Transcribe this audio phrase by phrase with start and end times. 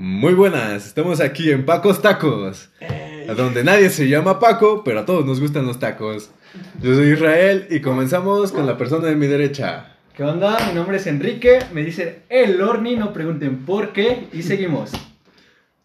[0.00, 2.70] Muy buenas, estamos aquí en Pacos Tacos,
[3.28, 6.30] a donde nadie se llama Paco, pero a todos nos gustan los tacos.
[6.80, 9.96] Yo soy Israel y comenzamos con la persona de mi derecha.
[10.14, 10.56] ¿Qué onda?
[10.68, 14.92] Mi nombre es Enrique, me dicen el Orni, no pregunten por qué y seguimos.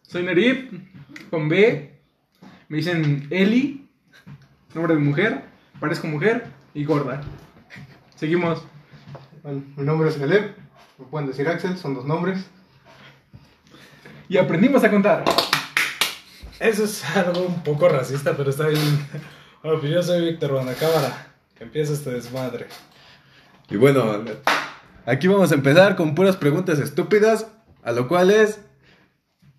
[0.03, 0.71] Soy Nerip,
[1.31, 1.95] con B.
[2.69, 3.87] Me dicen Eli,
[4.75, 5.41] nombre de mujer,
[5.79, 6.45] parezco mujer
[6.75, 7.21] y gorda.
[8.15, 8.63] Seguimos.
[9.41, 10.53] Bueno, mi nombre es Caleb,
[10.99, 12.45] me pueden decir Axel, son dos nombres.
[14.29, 15.23] Y aprendimos a contar.
[16.59, 19.07] Eso es algo un poco racista, pero está bien.
[19.61, 21.27] Bueno, pues yo soy Víctor Bandacámara.
[21.57, 22.67] Que empieza este desmadre.
[23.69, 24.23] Y bueno,
[25.05, 27.47] aquí vamos a empezar con puras preguntas estúpidas,
[27.83, 28.59] a lo cual es,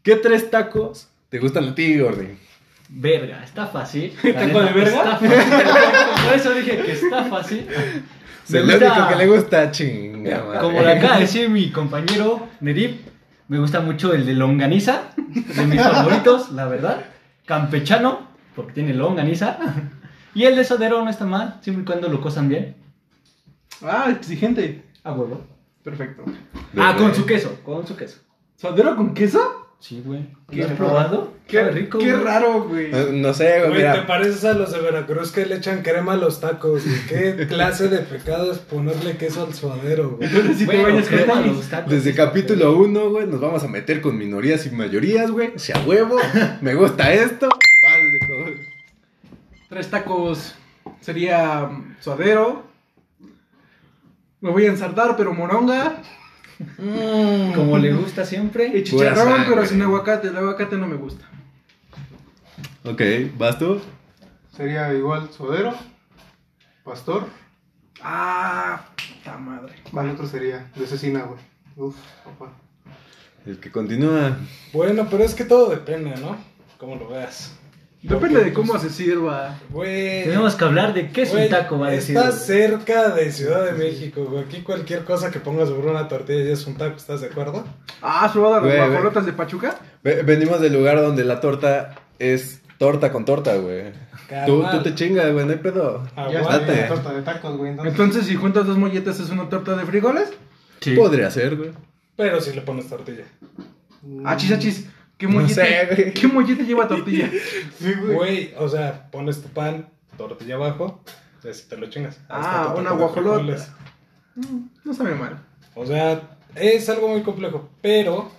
[0.03, 2.39] ¿qué tres tacos te gustan a ti, Gordy?
[2.89, 4.13] Verga, está fácil.
[4.23, 4.85] ¿Taco de verga?
[4.85, 6.25] Está fácil.
[6.25, 7.67] Por eso dije que está fácil.
[8.53, 10.45] El gusta- único que le gusta, chinga.
[10.45, 10.61] madre.
[10.61, 13.07] Como le acaba de decir mi compañero Nerip,
[13.49, 17.05] me gusta mucho el de longaniza, de mis favoritos, la verdad.
[17.47, 19.59] Campechano, porque tiene longaniza.
[20.35, 22.77] Y el de sodero no está mal, siempre y cuando lo cosan bien.
[23.83, 24.85] Ah, exigente.
[25.05, 25.47] A huevo.
[25.83, 26.25] Perfecto.
[26.77, 28.21] Ah, con su queso, con su queso.
[28.57, 29.64] ¿Sodero con queso?
[29.87, 30.27] Sí, güey.
[30.51, 31.33] ¿Qué ¿Lo has probado?
[31.47, 32.25] Qué, Sabe rico, qué güey.
[32.25, 32.87] raro, güey.
[32.87, 36.15] Eh, No sé, güey, Güey, te pareces a los de Veracruz que le echan crema
[36.15, 36.87] a los tacos.
[36.87, 40.27] ¿Y qué clase de pecado es ponerle queso al suadero, güey?
[40.27, 41.53] Entonces, si te Bueno, bañas con crema, taquis.
[41.53, 45.53] los tacos, Desde capítulo 1, güey, nos vamos a meter con minorías y mayorías, güey.
[45.57, 46.17] Si a huevo,
[46.63, 47.51] me gusta esto.
[47.51, 48.45] Vas de codo.
[49.69, 50.55] Tres tacos
[51.03, 52.65] sería mm, suadero.
[54.41, 56.01] Me voy a ensartar, pero moronga.
[57.55, 58.67] Como le gusta siempre.
[58.77, 60.29] Y chicharrón, pero sin aguacate.
[60.29, 61.25] El aguacate no me gusta.
[62.85, 63.01] Ok,
[63.39, 63.81] ¿vas tú?
[64.57, 65.75] Sería igual Sodero,
[66.85, 67.27] Pastor,
[68.03, 69.75] Ah, puta madre.
[69.93, 71.41] el otro sería de Cecina, güey.
[71.77, 72.53] Uf, papá.
[73.47, 74.37] El que continúa.
[74.73, 76.37] Bueno, pero es que todo depende, ¿no?
[76.79, 77.57] Como lo veas.
[78.09, 79.59] Depende de cómo se sirva.
[79.71, 80.25] Güey.
[80.25, 82.17] Tenemos que hablar de qué es güey, un taco, va a decir.
[82.17, 84.45] Está cerca de Ciudad de México, güey.
[84.45, 87.65] Aquí cualquier cosa que pongas sobre una tortilla ya es un taco, ¿estás de acuerdo?
[88.03, 88.89] Ah, ¿has probado las Güey, güey.
[88.91, 89.79] guajolotas de Pachuca?
[90.03, 93.93] Ve- Venimos del lugar donde la torta es torta con torta, güey.
[94.47, 94.71] Tú, Carnal.
[94.79, 96.03] tú te chingas, güey, no hay pedo.
[96.17, 97.71] Ah, ya está torta de tacos, güey.
[97.71, 100.31] Entonces, Entonces, si juntas dos molletas, ¿es una torta de frijoles?
[100.81, 100.95] Sí.
[100.95, 101.71] Podría ser, güey.
[102.17, 103.25] Pero si le pones tortilla.
[104.03, 104.87] mm, Achis, achis.
[105.27, 106.15] ¿Qué No mollete, sé, güey.
[106.15, 107.31] ¿Qué mollete lleva tortilla?
[107.79, 108.15] Sí, güey.
[108.15, 111.03] Güey, o sea, pones tu pan, tortilla abajo,
[111.43, 112.21] y así te lo chingas.
[112.29, 113.39] Ah, una guajolota.
[113.39, 113.71] frijoles.
[114.37, 115.39] Mm, No sabe mal.
[115.75, 118.31] O sea, es algo muy complejo, pero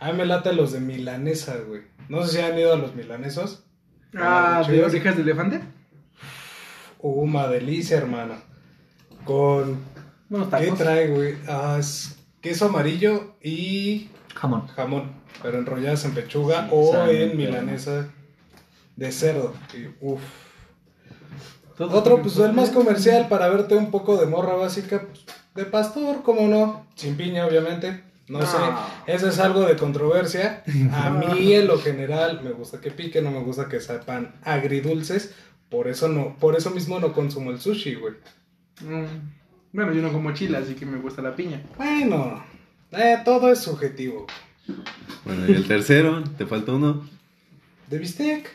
[0.00, 1.82] a mí me late los de milanesa, güey.
[2.08, 3.64] No sé si han ido a los milanesos.
[4.14, 5.60] Ah, muy ¿de orejas de elefante?
[6.98, 8.34] Una delicia, hermano.
[9.24, 9.78] Con...
[10.28, 11.34] Unos ¿Qué trae, güey?
[11.48, 14.66] Ah, es queso amarillo y Jamón.
[14.68, 18.08] jamón, pero enrolladas en pechuga Sí, o sabe, en milanesa
[18.96, 19.54] de cerdo.
[19.74, 20.20] Y, uf.
[21.78, 26.22] Otro, pues el más comercial para verte un poco de morra básica, pues, de pastor,
[26.22, 26.86] ¿cómo no?
[26.94, 28.04] Sin piña, obviamente.
[28.28, 28.46] No No.
[28.46, 28.58] sé,
[29.06, 30.62] eso es algo de controversia.
[30.92, 35.34] A mí, en lo general, me gusta que pique, no me gusta que sepan agridulces.
[35.70, 38.14] Por eso no, por eso mismo no consumo el sushi, güey.
[38.82, 39.06] Mm,
[39.72, 41.62] Bueno, yo no como chile, así que me gusta la piña.
[41.78, 42.44] Bueno,
[42.92, 44.26] eh, todo es subjetivo.
[45.24, 47.08] Bueno, y el tercero, te falta uno.
[47.88, 48.50] ¿De bistec?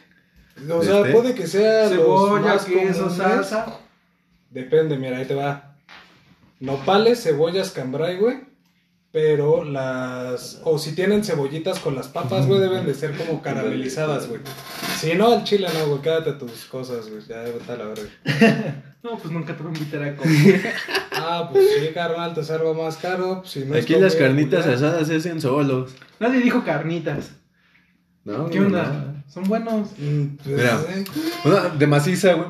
[0.70, 1.12] O sea, ¿Bistec?
[1.14, 3.80] puede que sea los Cebolla, más queso, salsa.
[4.50, 5.76] Depende, mira, ahí te va.
[6.60, 8.38] Nopales, cebollas, cambray, güey.
[9.12, 10.62] Pero las.
[10.64, 14.42] O si tienen cebollitas con las papas, güey, deben de ser como caramelizadas, güey.
[15.00, 16.02] Si no, al chile no, güey.
[16.02, 17.22] Quédate tus cosas, güey.
[17.28, 18.84] Ya vete a la verga.
[19.04, 20.62] No, pues nunca te voy a invitar a comer.
[21.20, 23.42] Ah, pues sí, carnal, te salgo más caro.
[23.44, 25.96] Si no es Aquí las carnitas asadas se hacen solos.
[26.20, 27.32] Nadie dijo carnitas.
[28.24, 28.48] ¿No?
[28.52, 28.84] ¿Qué no, onda?
[28.84, 29.24] no.
[29.28, 29.90] Son buenos.
[29.98, 30.80] Mm, pues, Mira.
[30.90, 31.04] eh,
[31.44, 32.50] Una de maciza, güey.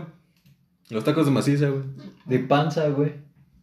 [0.89, 1.83] Los tacos de maciza, güey.
[2.25, 3.13] De panza, güey.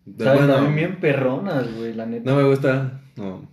[0.06, 2.30] De- Saben bueno, también bien perronas, güey, la neta.
[2.30, 3.02] no me gusta.
[3.16, 3.46] No.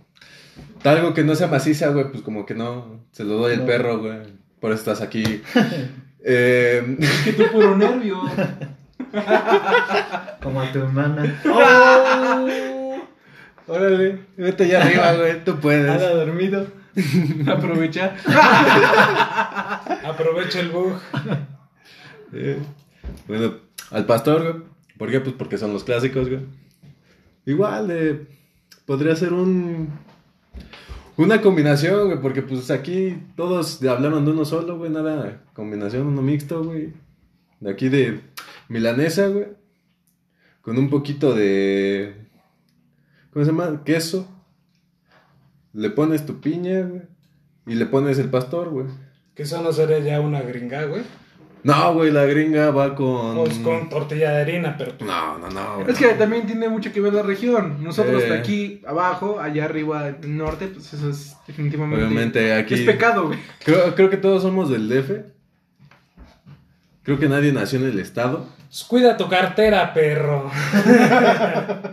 [0.84, 3.04] Algo que no sea maciza, güey, pues como que no.
[3.12, 3.66] Se lo doy al No.
[3.66, 4.18] perro, güey.
[4.58, 5.22] Por eso estás aquí.
[6.24, 8.16] eh, Que tú puro nervio.
[10.42, 11.40] Como a tu hermana.
[13.66, 15.44] órale, vete allá arriba, güey.
[15.44, 15.90] Tú puedes.
[15.90, 16.66] Anda dormido.
[17.46, 18.14] Aprovecha.
[20.04, 20.92] Aprovecha el bug.
[22.32, 22.58] Eh,
[23.26, 23.54] Bueno,
[23.90, 24.64] al pastor, güey.
[24.98, 25.20] ¿Por qué?
[25.20, 26.40] Pues porque son los clásicos, güey.
[27.46, 28.26] Igual, eh,
[28.86, 29.88] podría ser un.
[31.16, 36.22] Una combinación, güey, porque pues aquí todos hablaron de uno solo, güey, nada, combinación, uno
[36.22, 36.92] mixto, güey.
[37.60, 38.20] De aquí de
[38.72, 39.46] milanesa, güey.
[40.62, 42.14] Con un poquito de...
[43.32, 43.82] ¿Cómo se llama?
[43.84, 44.28] Queso.
[45.74, 47.02] Le pones tu piña, güey.
[47.66, 48.86] y le pones el pastor, güey.
[49.34, 51.02] Que eso no sería ya una gringa, güey.
[51.64, 53.36] No, güey, la gringa va con...
[53.36, 55.76] Pues con tortilla de harina, pero pues, No, no, no.
[55.76, 55.90] güey.
[55.90, 57.82] Es que también tiene mucho que ver la región.
[57.84, 58.30] Nosotros Eh.
[58.30, 62.04] de aquí abajo, allá arriba, norte, pues eso es definitivamente.
[62.04, 62.74] Obviamente aquí...
[62.74, 63.38] Es pecado, güey.
[63.64, 65.10] Creo, creo que todos somos del DF.
[67.02, 68.46] Creo que nadie nació en el estado.
[68.68, 70.50] pues, cuida tu cartera, perro.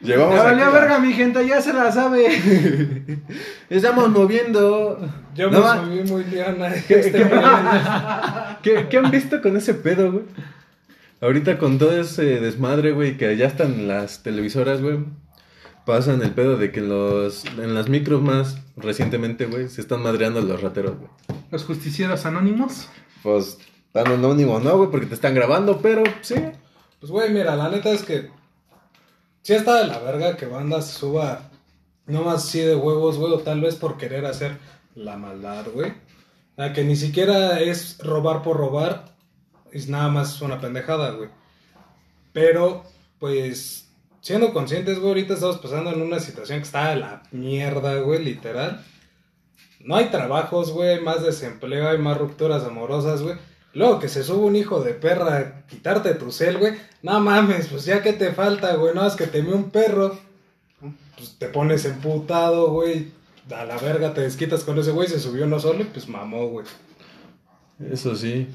[0.00, 2.26] Llegamos Ya valió verga, mi gente, ya se la sabe.
[3.70, 4.98] Estamos moviendo.
[5.34, 6.72] Yo No, me ma- subí muy leona.
[6.88, 7.30] ¿Qué- Este qué-.
[8.62, 10.24] ¿Qué, qué han visto con ese pedo, güey?
[11.20, 15.00] Ahorita con todo ese desmadre, güey, que ya están las televisoras, güey.
[15.84, 20.02] Pasan el pedo de que en los en las micros más recientemente, güey, se están
[20.02, 21.10] madreando los rateros, güey.
[21.50, 22.88] Los justicieros anónimos.
[23.22, 23.58] Pues
[23.92, 26.36] tan anónimo, no, güey, porque te están grabando, pero sí.
[27.00, 28.30] Pues, güey, mira, la neta es que.
[29.42, 31.50] Sí está de la verga que banda se suba.
[32.06, 34.58] No más así de huevos, güey, o tal vez por querer hacer
[34.94, 35.94] la maldad, güey.
[36.56, 39.06] Sea, que ni siquiera es robar por robar.
[39.72, 41.30] Es nada más una pendejada, güey.
[42.32, 42.84] Pero,
[43.18, 43.86] pues.
[44.20, 48.22] Siendo conscientes, güey, ahorita estamos pasando en una situación que está de la mierda, güey,
[48.22, 48.84] literal.
[49.80, 53.36] No hay trabajos, güey, hay más desempleo, hay más rupturas amorosas, güey.
[53.72, 56.74] Luego que se sube un hijo de perra a quitarte tu cel, güey.
[57.02, 58.94] No mames, pues ya que te falta, güey.
[58.94, 60.18] No, es que te un perro.
[61.16, 63.12] Pues te pones emputado, güey.
[63.54, 65.08] A la verga te desquitas con ese güey.
[65.08, 66.66] Se subió uno solo y pues mamó, güey.
[67.90, 68.48] Eso sí.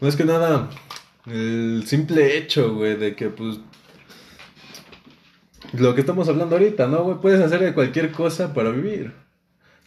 [0.00, 0.70] No es que nada,
[1.26, 3.58] el simple hecho, güey, de que pues...
[5.74, 7.18] Lo que estamos hablando ahorita, ¿no, güey?
[7.18, 9.12] Puedes hacer de cualquier cosa para vivir.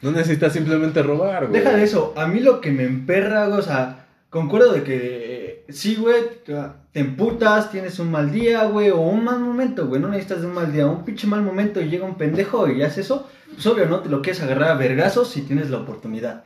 [0.01, 1.61] No necesitas simplemente robar, güey.
[1.61, 4.02] Deja de eso, a mí lo que me emperra, güey, o sea,
[4.33, 9.23] concuerdo de que eh, sí, güey, te emputas, tienes un mal día, güey, o un
[9.23, 12.03] mal momento, güey, no necesitas de un mal día, un pinche mal momento y llega
[12.03, 13.99] un pendejo y hace eso, pues obvio, ¿no?
[13.99, 16.45] Te lo quieres agarrar a vergazos si tienes la oportunidad.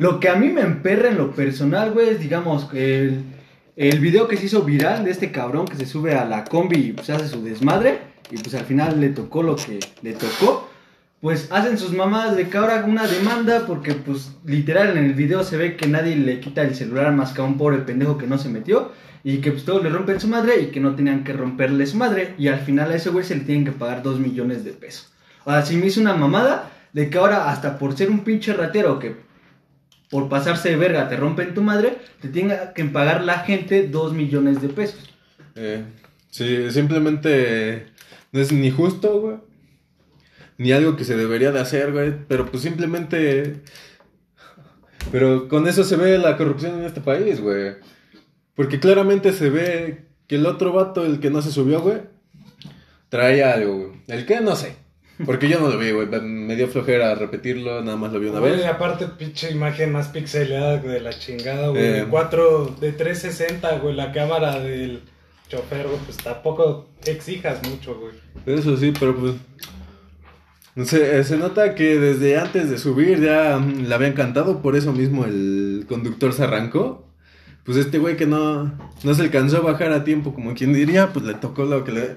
[0.00, 3.22] Lo que a mí me emperra en lo personal, güey, es, digamos, el,
[3.76, 6.76] el video que se hizo viral de este cabrón que se sube a la combi
[6.76, 8.00] y pues hace su desmadre
[8.32, 10.67] y pues al final le tocó lo que le tocó.
[11.20, 15.42] Pues hacen sus mamás de que ahora una demanda porque pues literal en el video
[15.42, 18.28] se ve que nadie le quita el celular más que a un pobre pendejo que
[18.28, 18.92] no se metió
[19.24, 21.96] y que pues todos le rompen su madre y que no tenían que romperle su
[21.96, 24.70] madre y al final a ese güey se le tienen que pagar dos millones de
[24.70, 25.12] pesos.
[25.44, 29.00] Ahora sí me hizo una mamada de que ahora hasta por ser un pinche ratero
[29.00, 29.16] que
[30.10, 34.12] por pasarse de verga te rompen tu madre, te tenga que pagar la gente dos
[34.12, 35.10] millones de pesos.
[35.56, 35.84] Eh,
[36.30, 37.88] sí, simplemente
[38.32, 39.47] no es ni justo, güey.
[40.58, 42.12] Ni algo que se debería de hacer, güey.
[42.28, 43.62] Pero pues simplemente...
[45.10, 47.76] Pero con eso se ve la corrupción en este país, güey.
[48.54, 51.98] Porque claramente se ve que el otro vato, el que no se subió, güey,
[53.08, 53.90] traía algo, güey.
[54.08, 54.74] El que no sé.
[55.24, 56.06] Porque yo no lo vi, güey.
[56.20, 58.66] Me dio flojera repetirlo, nada más lo vi una Güey, vez.
[58.66, 61.82] aparte, pinche imagen más pixeleada de la chingada, güey.
[61.82, 61.92] Eh.
[61.92, 63.94] De 4, de 360, güey.
[63.96, 65.02] La cámara del
[65.48, 65.98] chofer, güey.
[66.04, 68.12] Pues tampoco exijas mucho, güey.
[68.58, 69.32] Eso sí, pero pues.
[70.78, 74.62] No sé, eh, se nota que desde antes de subir ya mm, le habían cantado,
[74.62, 77.04] por eso mismo el conductor se arrancó.
[77.64, 78.72] Pues este güey que no,
[79.02, 81.90] no se alcanzó a bajar a tiempo, como quien diría, pues le tocó lo que
[81.90, 82.16] le,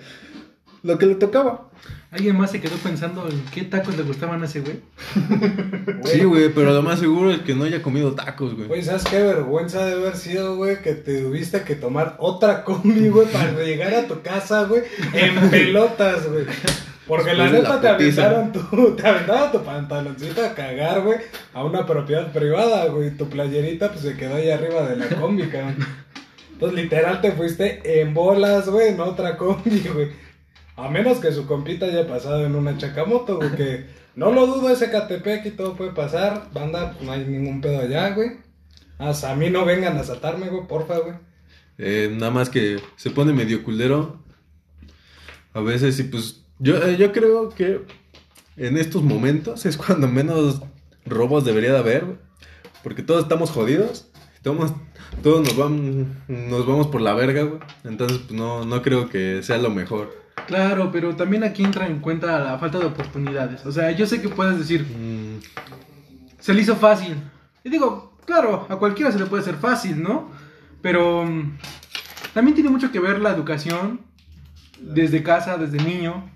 [0.84, 1.72] lo que le tocaba.
[2.12, 4.82] ¿Alguien más se quedó pensando en qué tacos le gustaban a ese güey?
[6.06, 8.68] Sí, güey, pero lo más seguro es que no haya comido tacos, güey.
[8.68, 10.84] Güey, ¿sabes qué vergüenza de haber sido, güey?
[10.84, 15.50] Que te tuviste que tomar otra combi, güey, para llegar a tu casa, güey, en
[15.50, 16.46] pelotas, güey.
[17.12, 21.18] Porque la neta la te aventaron tu, te aventaron tu pantaloncito a cagar, güey,
[21.54, 23.12] a una propiedad privada, güey.
[23.12, 25.76] Tu playerita, pues se quedó ahí arriba de la combi, cabrón.
[26.54, 30.08] Entonces, literal, te fuiste en bolas, güey, en otra combi, güey.
[30.78, 34.70] A menos que su compita haya pasado en una chacamoto, güey, que no lo dudo,
[34.70, 36.48] ese Catepec y todo puede pasar.
[36.54, 38.38] Banda, pues no hay ningún pedo allá, güey.
[39.00, 41.16] Hasta a mí no vengan a asaltarme, güey, porfa, güey.
[41.78, 44.24] Eh, nada más que se pone medio culero.
[45.54, 47.82] A veces, y pues, yo, eh, yo creo que
[48.56, 50.62] en estos momentos es cuando menos
[51.06, 52.06] robos debería de haber.
[52.84, 54.08] Porque todos estamos jodidos.
[54.42, 54.74] Todos,
[55.22, 57.60] todos nos, vamos, nos vamos por la verga, güey.
[57.84, 60.18] Entonces, pues no, no creo que sea lo mejor.
[60.48, 63.66] Claro, pero también aquí entra en cuenta la falta de oportunidades.
[63.66, 65.40] O sea, yo sé que puedes decir, Mm,
[66.40, 67.16] se le hizo fácil.
[67.64, 70.32] Y digo, claro, a cualquiera se le puede hacer fácil, ¿no?
[70.82, 71.58] Pero mm,
[72.34, 74.02] también tiene mucho que ver la educación
[74.80, 76.30] desde casa, desde niño.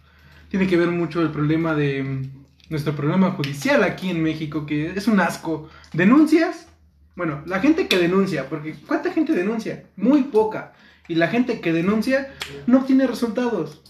[0.56, 4.92] Tiene que ver mucho el problema de mm, nuestro problema judicial aquí en México, que
[4.92, 5.68] es un asco.
[5.92, 6.70] ¿Denuncias?
[7.18, 9.84] Bueno, la gente que denuncia, porque ¿cuánta gente denuncia?
[9.98, 10.72] Muy poca.
[11.10, 12.34] Y la gente que denuncia
[12.68, 13.82] no obtiene resultados.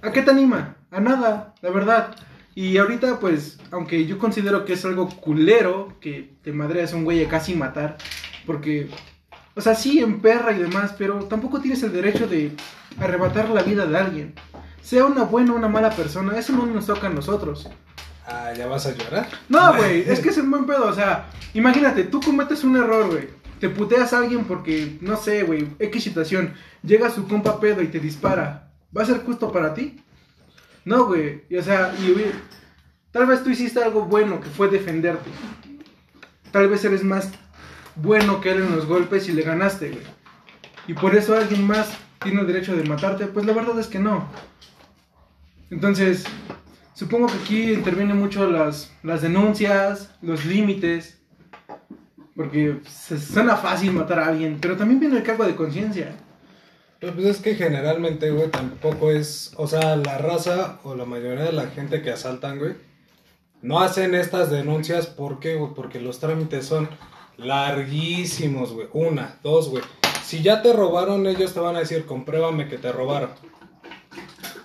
[0.00, 0.76] ¿A qué te anima?
[0.90, 2.16] A nada, la verdad.
[2.54, 7.22] Y ahorita, pues, aunque yo considero que es algo culero que te madreas un güey
[7.22, 7.98] a casi matar,
[8.46, 8.88] porque,
[9.54, 12.52] o sea, sí, en perra y demás, pero tampoco tienes el derecho de
[12.98, 14.34] arrebatar la vida de alguien.
[14.82, 17.68] Sea una buena o una mala persona, eso no nos toca a nosotros.
[18.26, 19.28] Ah, ¿ya vas a llorar?
[19.48, 23.08] No, güey, es que es un buen pedo, o sea, imagínate, tú cometes un error,
[23.10, 23.28] güey.
[23.60, 26.54] Te puteas a alguien porque, no sé, güey, X situación.
[26.82, 28.70] Llega su compa pedo y te dispara.
[28.96, 30.00] ¿Va a ser justo para ti?
[30.84, 31.42] No, güey.
[31.56, 32.14] O sea, y,
[33.10, 35.28] tal vez tú hiciste algo bueno que fue defenderte.
[36.52, 37.30] Tal vez eres más
[37.96, 40.04] bueno que él en los golpes y le ganaste, güey.
[40.86, 41.90] Y por eso alguien más
[42.22, 43.26] tiene el derecho de matarte.
[43.26, 44.28] Pues la verdad es que no.
[45.70, 46.24] Entonces,
[46.94, 51.18] supongo que aquí intervienen mucho las, las denuncias, los límites.
[52.34, 56.14] Porque se suena fácil matar a alguien, pero también viene el cargo de conciencia.
[57.00, 61.52] Pues es que generalmente, güey, tampoco es, o sea, la raza o la mayoría de
[61.52, 62.74] la gente que asaltan, güey,
[63.62, 65.58] no hacen estas denuncias, ¿por qué?
[65.74, 66.88] Porque los trámites son
[67.36, 68.88] larguísimos, güey.
[68.92, 69.82] Una, dos, güey.
[70.24, 73.30] Si ya te robaron, ellos te van a decir, compruébame que te robaron.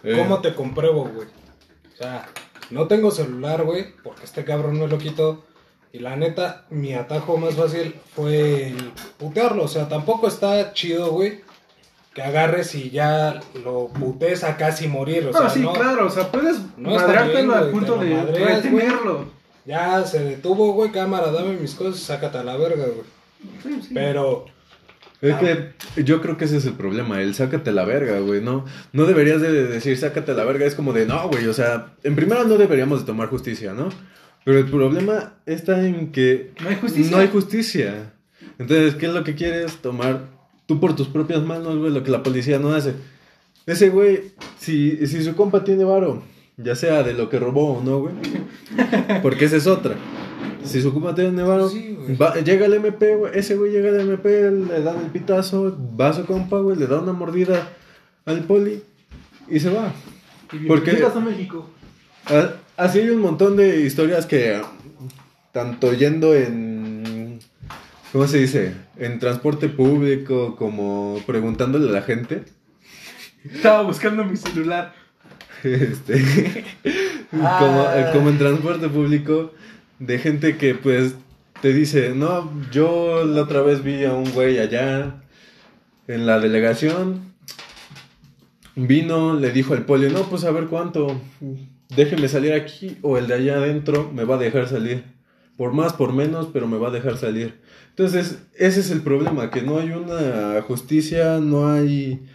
[0.04, 1.28] Eh, ¿Cómo te compruebo, güey?
[1.28, 2.28] O sea,
[2.70, 5.44] no tengo celular, güey, porque este cabrón me lo quitó.
[5.92, 9.64] Y la neta, mi atajo más fácil fue el putearlo.
[9.64, 11.42] O sea, tampoco está chido, güey,
[12.14, 15.28] que agarres y ya lo putes a casi morir.
[15.28, 18.64] O no, sea, sí, no, claro, o sea, puedes no madreártelo al punto de madreas,
[18.64, 19.26] retenerlo.
[19.66, 23.06] Ya se detuvo, güey, cámara, dame mis cosas, sácate a la verga, güey.
[23.62, 23.94] Sí, sí.
[23.94, 24.46] Pero,
[25.24, 28.66] Es que yo creo que ese es el problema, el sácate la verga, güey, no,
[28.92, 32.18] no deberías de decir sácate la verga, es como de no, güey, o sea, en
[32.18, 33.88] primera no deberíamos de tomar justicia, ¿no?
[34.44, 37.12] Pero el problema está en que No hay justicia.
[37.12, 38.14] no hay justicia.
[38.60, 39.78] Entonces, ¿qué es lo que quieres?
[39.78, 40.26] Tomar
[40.66, 42.94] tú por tus propias manos, güey, lo que la policía no hace.
[43.66, 46.22] Ese güey, si, si su compa tiene varo,
[46.58, 48.14] ya sea de lo que robó o no, güey,
[49.22, 49.96] porque esa es otra.
[50.66, 52.16] Si su compa tiene varo, Sí, güey.
[52.18, 56.10] va- llega el MP, güey, ese güey llega al MP, le dan el pitazo, va
[56.10, 57.70] a su compa, güey, le da una mordida
[58.26, 58.82] al poli
[59.50, 59.92] y se va.
[60.52, 61.70] Y porque- a México.
[62.78, 64.62] Así hay un montón de historias que,
[65.52, 67.40] tanto yendo en,
[68.12, 68.74] ¿cómo se dice?
[68.98, 72.44] En transporte público, como preguntándole a la gente,
[73.54, 74.94] Estaba buscando mi celular.
[75.64, 76.64] este,
[77.34, 77.58] Ah.
[78.12, 79.52] como, como en transporte público,
[80.00, 81.16] de gente que pues
[81.62, 85.24] te dice, no, yo la otra vez vi a un güey allá
[86.08, 87.34] en la delegación,
[88.76, 91.20] vino, le dijo al poli, no, pues a ver cuánto,
[91.96, 95.04] déjeme salir aquí o el de allá adentro me va a dejar salir.
[95.58, 97.60] Por más, por menos, pero me va a dejar salir.
[97.90, 102.26] Entonces, ese es el problema, que no hay una justicia, no hay...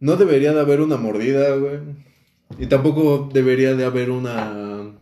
[0.00, 1.78] No debería de haber una mordida, güey.
[2.58, 4.98] Y tampoco debería de haber una...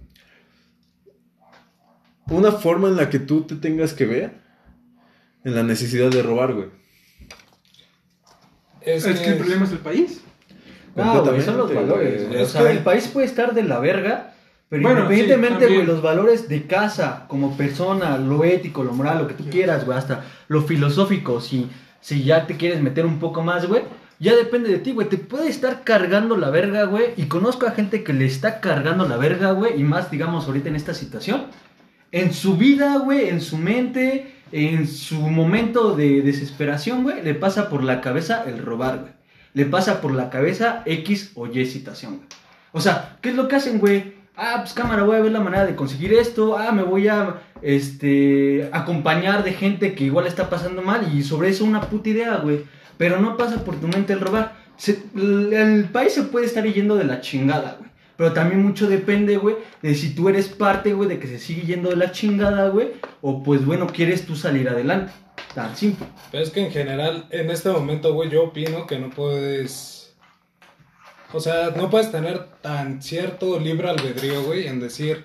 [2.31, 4.33] Una forma en la que tú te tengas que ver
[5.45, 6.69] en la necesidad de robar, güey.
[8.83, 10.21] es, Es, que el problema es el país.
[10.95, 12.29] No, güey, son los valores.
[12.29, 12.43] güey.
[12.43, 14.35] O sea, que- el país puede estar de la verga,
[14.69, 19.19] pero Bueno, independientemente, sí, güey, los valores de casa, como persona, lo ético, lo moral,
[19.19, 21.69] lo que tú quieras, güey, hasta lo filosófico, si,
[22.01, 23.83] si ya te quieres meter un poco más, güey,
[24.19, 25.09] ya depende de ti, güey.
[25.09, 29.09] Te puede estar cargando la verga, güey, y conozco a gente que le está cargando
[29.09, 31.47] la verga, güey, y más, digamos, ahorita en esta situación.
[32.11, 37.69] En su vida, güey, en su mente, en su momento de desesperación, güey, le pasa
[37.69, 39.13] por la cabeza el robar, güey.
[39.55, 42.29] Le pasa por la cabeza X o Y situación, güey.
[42.73, 44.15] O sea, ¿qué es lo que hacen, güey?
[44.37, 46.57] Ah, pues cámara, voy a ver la manera de conseguir esto.
[46.57, 51.49] Ah, me voy a, este, acompañar de gente que igual está pasando mal y sobre
[51.49, 52.65] eso una puta idea, güey.
[52.97, 54.57] Pero no pasa por tu mente el robar.
[55.15, 57.88] El país se puede estar yendo de la chingada, güey.
[58.19, 61.63] Pero también mucho depende, güey, de si tú eres parte, güey, de que se sigue
[61.63, 62.95] yendo de la chingada, güey.
[63.21, 65.13] O pues, bueno, quieres tú salir adelante.
[65.55, 66.09] Tan simple.
[66.33, 70.17] Pero es que en general, en este momento, güey, yo opino que no puedes.
[71.33, 75.25] O sea, no puedes tener tan cierto libre albedrío, güey, en decir,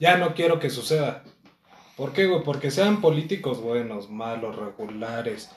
[0.00, 1.22] ya no quiero que suceda.
[1.96, 2.42] ¿Por qué, güey?
[2.42, 5.50] Porque sean políticos buenos, malos, regulares.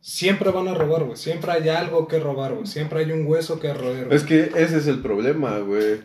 [0.00, 1.16] Siempre van a robar, güey.
[1.16, 2.66] Siempre hay algo que robar, güey.
[2.66, 4.06] Siempre hay un hueso que roer.
[4.06, 4.16] güey.
[4.16, 6.00] Es que ese es el problema, güey.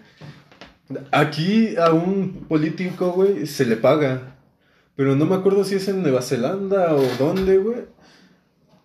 [1.12, 4.36] Aquí a un político, güey, se le paga.
[4.96, 7.82] Pero no me acuerdo si es en Nueva Zelanda o dónde, güey.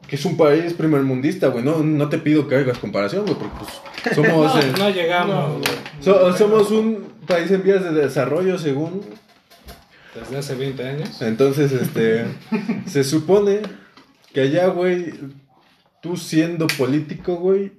[0.07, 1.65] Que es un país primermundista, güey.
[1.65, 5.35] No, no te pido que hagas comparación, güey, porque pues, somos, No, eh, no llegamos,
[5.49, 5.71] No, güey.
[6.01, 9.03] so- somos un país en vías de desarrollo, según.
[10.15, 11.21] Desde hace 20 años.
[11.21, 12.25] Entonces, este,
[12.87, 13.61] se supone
[14.39, 15.15] que allá, güey,
[16.01, 17.73] tú siendo político, güey,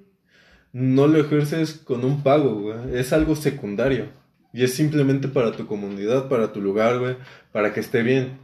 [0.74, 2.98] no lo ejerces con un pago, güey.
[3.00, 4.08] Es algo secundario.
[4.51, 7.16] Y es simplemente para tu comunidad, para tu lugar, güey,
[7.54, 8.39] para que esté bien.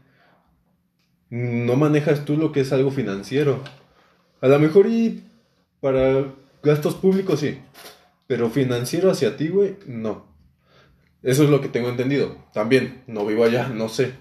[1.30, 3.62] No manejas tú lo que es algo financiero.
[4.40, 5.26] A lo mejor y
[5.82, 7.60] para gastos públicos sí,
[8.28, 10.26] pero financiero hacia ti, güey, no.
[11.22, 12.38] Eso es lo que tengo entendido.
[12.54, 14.14] También, no vivo allá, no sé.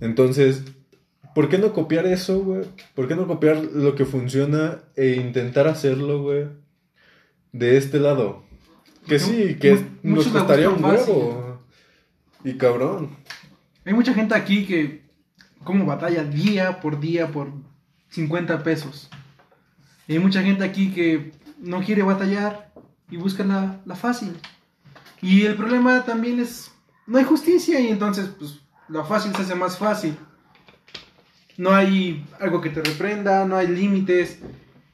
[0.00, 0.64] Entonces,
[1.36, 2.62] ¿por qué no copiar eso, güey?
[2.94, 6.46] ¿Por qué no copiar lo que funciona e intentar hacerlo, güey?
[7.52, 8.42] De este lado.
[9.06, 11.60] Que sí, que nos costaría un huevo.
[12.42, 13.18] Y cabrón.
[13.84, 15.04] Hay mucha gente aquí que
[15.62, 17.52] como batalla día por día por
[18.08, 19.10] 50 pesos.
[20.08, 22.72] Y hay mucha gente aquí que no quiere batallar
[23.10, 24.32] y busca la, la fácil.
[25.20, 26.72] Y el problema también es,
[27.06, 30.16] no hay justicia y entonces pues la fácil se hace más fácil.
[31.58, 34.38] No hay algo que te reprenda, no hay límites.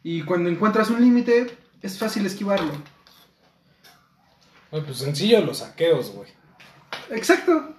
[0.02, 2.73] Y cuando encuentras un límite, es fácil esquivarlo.
[4.71, 6.31] Güey, pues sencillo los saqueos, güey.
[7.11, 7.75] Exacto.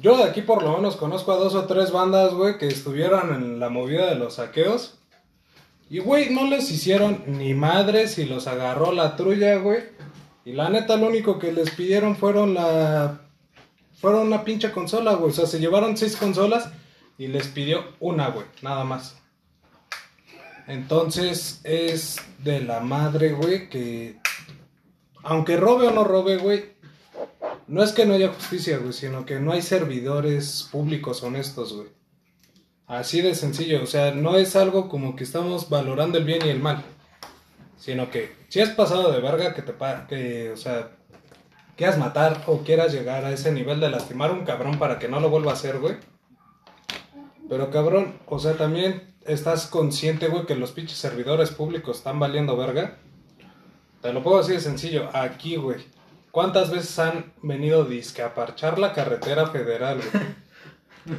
[0.00, 3.34] Yo de aquí por lo menos conozco a dos o tres bandas, güey, que estuvieron
[3.34, 4.98] en la movida de los saqueos.
[5.90, 9.84] Y, güey, no les hicieron ni madres y los agarró la trulla, güey.
[10.44, 13.20] Y la neta, lo único que les pidieron fueron la...
[14.00, 15.30] Fueron una pinche consola, güey.
[15.30, 16.70] O sea, se llevaron seis consolas
[17.18, 18.46] y les pidió una, güey.
[18.62, 19.16] Nada más.
[20.66, 24.18] Entonces, es de la madre, güey, que...
[25.22, 26.74] Aunque robe o no robe, güey,
[27.66, 31.88] no es que no haya justicia, güey, sino que no hay servidores públicos honestos, güey.
[32.86, 36.50] Así de sencillo, o sea, no es algo como que estamos valorando el bien y
[36.50, 36.84] el mal,
[37.78, 39.72] sino que si has pasado de verga que te
[40.06, 40.90] que, o sea,
[41.76, 45.08] quieras matar o quieras llegar a ese nivel de lastimar a un cabrón para que
[45.08, 45.96] no lo vuelva a hacer, güey.
[47.48, 52.56] Pero cabrón, o sea, también estás consciente, güey, que los pinches servidores públicos están valiendo
[52.56, 52.98] verga.
[54.02, 55.78] Te lo puedo decir de sencillo, aquí, güey.
[56.30, 60.24] ¿Cuántas veces han venido disque a parchar la carretera federal, güey?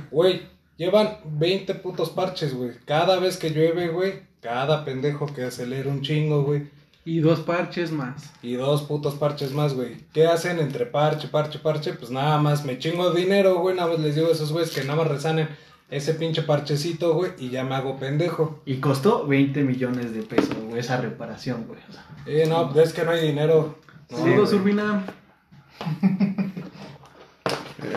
[0.10, 0.42] Güey,
[0.78, 2.72] llevan 20 putos parches, güey.
[2.86, 6.70] Cada vez que llueve, güey, cada pendejo que acelera un chingo, güey.
[7.06, 8.34] Y dos parches más.
[8.42, 9.98] Y dos putos parches más, güey.
[10.12, 11.94] ¿Qué hacen entre parche, parche, parche?
[11.94, 13.76] Pues nada más me chingo dinero, güey.
[13.76, 15.50] Nada más les digo a esos güeyes que nada más resanen
[15.90, 17.32] ese pinche parchecito, güey.
[17.38, 18.62] Y ya me hago pendejo.
[18.66, 21.80] Y costó 20 millones de pesos, güey, esa reparación, güey.
[21.90, 23.78] O sea, Eh, no, es que no hay dinero.
[24.10, 24.62] No, Saludos, güey.
[24.62, 25.04] Urbina.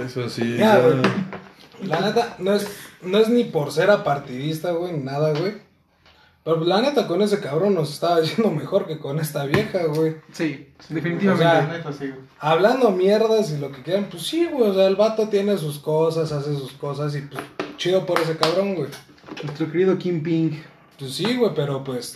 [0.05, 0.57] Eso sí.
[0.59, 0.97] Ya, ya- güey.
[1.85, 2.67] La neta, no es,
[3.03, 5.55] no es ni por ser apartidista, güey, ni nada, güey.
[6.45, 10.17] Pero la neta, con ese cabrón nos estaba yendo mejor que con esta vieja, güey.
[10.33, 11.47] Sí, definitivamente.
[11.47, 12.21] O sea, Neta, sí, güey.
[12.41, 14.71] Hablando mierdas y lo que quieran, pues sí, güey.
[14.71, 17.43] O sea, el vato tiene sus cosas, hace sus cosas y pues
[17.79, 18.91] chido por ese cabrón, güey.
[19.45, 20.51] Nuestro querido Kim Ping.
[20.99, 22.13] Pues sí, güey, pero pues.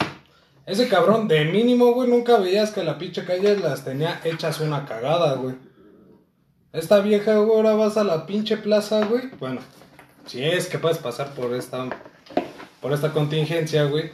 [0.66, 4.84] Ese cabrón, de mínimo, güey, nunca veías que la pinche calle las tenía hechas una
[4.84, 5.54] cagada, güey.
[6.72, 9.30] Esta vieja, güey, ahora vas a la pinche plaza, güey.
[9.38, 9.60] Bueno,
[10.26, 11.88] si es que puedes pasar por esta.
[12.80, 14.10] Por esta contingencia, güey.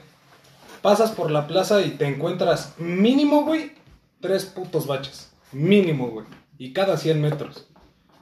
[0.82, 3.72] Pasas por la plaza y te encuentras mínimo, güey,
[4.20, 5.32] tres putos baches.
[5.52, 6.26] Mínimo, güey.
[6.58, 7.66] Y cada 100 metros.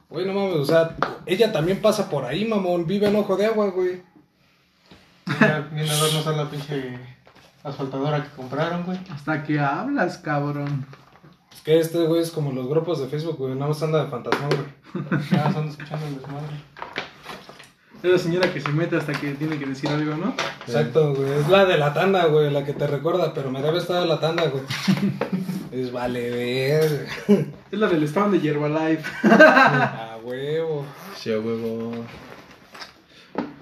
[0.09, 2.87] Güey, no mames, o sea, ella también pasa por ahí, mamón.
[2.87, 4.01] Vive en ojo de agua, güey.
[5.39, 6.97] Ya viene a vernos a la pinche
[7.63, 8.97] asfaltadora que compraron, güey.
[9.11, 10.85] Hasta que hablas, cabrón.
[11.53, 13.55] Es que este güey es como los grupos de Facebook, güey.
[13.55, 15.21] Nada más anda de fantasma, güey.
[15.31, 16.55] Ya están escuchando el desmadre.
[18.03, 20.33] Es la señora que se mete hasta que tiene que decir algo, ¿no?
[20.65, 21.31] Exacto, güey.
[21.33, 24.07] Es la de la tanda, güey, la que te recuerda, pero me debe estar de
[24.07, 24.63] la tanda, güey.
[25.77, 27.07] Es vale ver.
[27.71, 29.03] Es la del stand de Herbalife.
[29.27, 30.85] A huevo.
[31.15, 31.91] Sí, a huevo.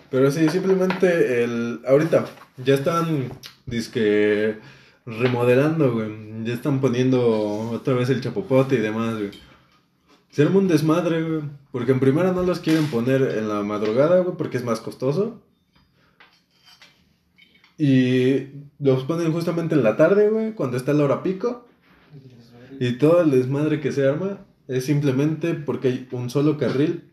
[0.10, 1.82] Pero sí, simplemente el.
[1.86, 2.26] Ahorita
[2.56, 3.30] ya están.
[3.66, 4.60] Disque.
[5.06, 6.10] Remodelando, güey.
[6.46, 9.32] Ya están poniendo otra vez el chapopote y demás, güey.
[10.30, 11.42] Se arma un desmadre, güey.
[11.74, 15.42] Porque en primera no los quieren poner en la madrugada, güey, porque es más costoso.
[17.78, 18.48] Y
[18.80, 21.66] los ponen justamente en la tarde, güey, cuando está la hora pico.
[22.80, 27.04] Y todo el desmadre que se arma es simplemente porque hay un solo carril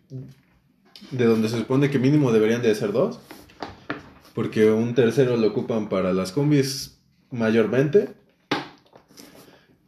[1.11, 3.21] de donde se supone que mínimo deberían de ser dos.
[4.35, 6.99] Porque un tercero lo ocupan para las combis
[7.31, 8.11] mayormente.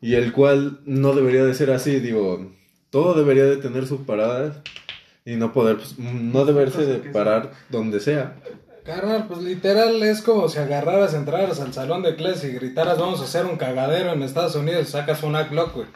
[0.00, 2.50] Y el cual no debería de ser así, digo,
[2.90, 4.60] todo debería de tener sus paradas
[5.24, 8.36] y no poder, pues, no deberse de parar donde sea.
[8.84, 13.20] Carnal, pues literal es como si agarraras, entraras al salón de clases y gritaras, vamos
[13.22, 15.86] a hacer un cagadero en Estados Unidos y sacas un Glock, güey.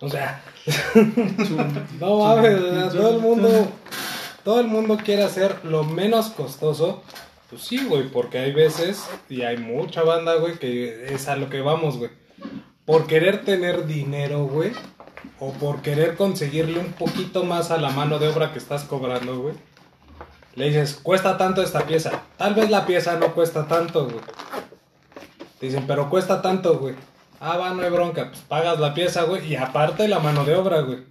[0.00, 0.40] O sea,
[1.98, 3.48] no mames, todo el mundo,
[4.44, 7.02] todo el mundo quiere hacer lo menos costoso.
[7.50, 11.50] Pues sí, güey, porque hay veces y hay mucha banda, güey, que es a lo
[11.50, 12.10] que vamos, güey.
[12.84, 14.70] Por querer tener dinero, güey,
[15.40, 19.40] o por querer conseguirle un poquito más a la mano de obra que estás cobrando,
[19.40, 19.54] güey,
[20.58, 22.22] le dices, cuesta tanto esta pieza.
[22.36, 24.18] Tal vez la pieza no cuesta tanto, güey.
[25.60, 26.96] Te dicen, pero cuesta tanto, güey.
[27.38, 28.30] Ah, va, no hay bronca.
[28.30, 31.04] Pues pagas la pieza, güey, y aparte la mano de obra, güey.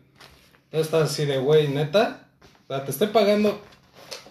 [0.66, 2.28] Entonces estás así de, güey, neta.
[2.68, 3.62] O sea, te estoy pagando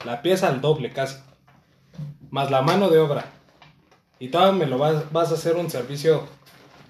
[0.05, 1.17] la pieza al doble casi.
[2.29, 3.25] Más la mano de obra.
[4.19, 6.29] Y todavía me lo vas, vas a hacer un servicio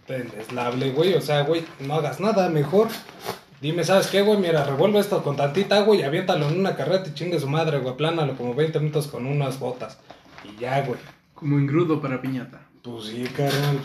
[0.08, 1.14] deslable, güey.
[1.14, 2.88] O sea, güey, no hagas nada, mejor.
[3.60, 4.38] Dime, ¿sabes qué, güey?
[4.38, 7.78] Mira, revuelve esto con tantita agua y aviéntalo en una carreta y chingue su madre,
[7.78, 7.96] güey.
[7.96, 9.98] Plánalo como 20 minutos con unas botas.
[10.44, 10.98] Y ya, güey.
[11.34, 12.60] Como engrudo para piñata.
[12.82, 13.80] Pues sí, carnal.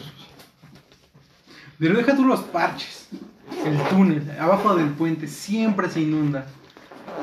[1.79, 3.07] Pero deja tú los parches.
[3.65, 6.45] El túnel, abajo del puente, siempre se inunda.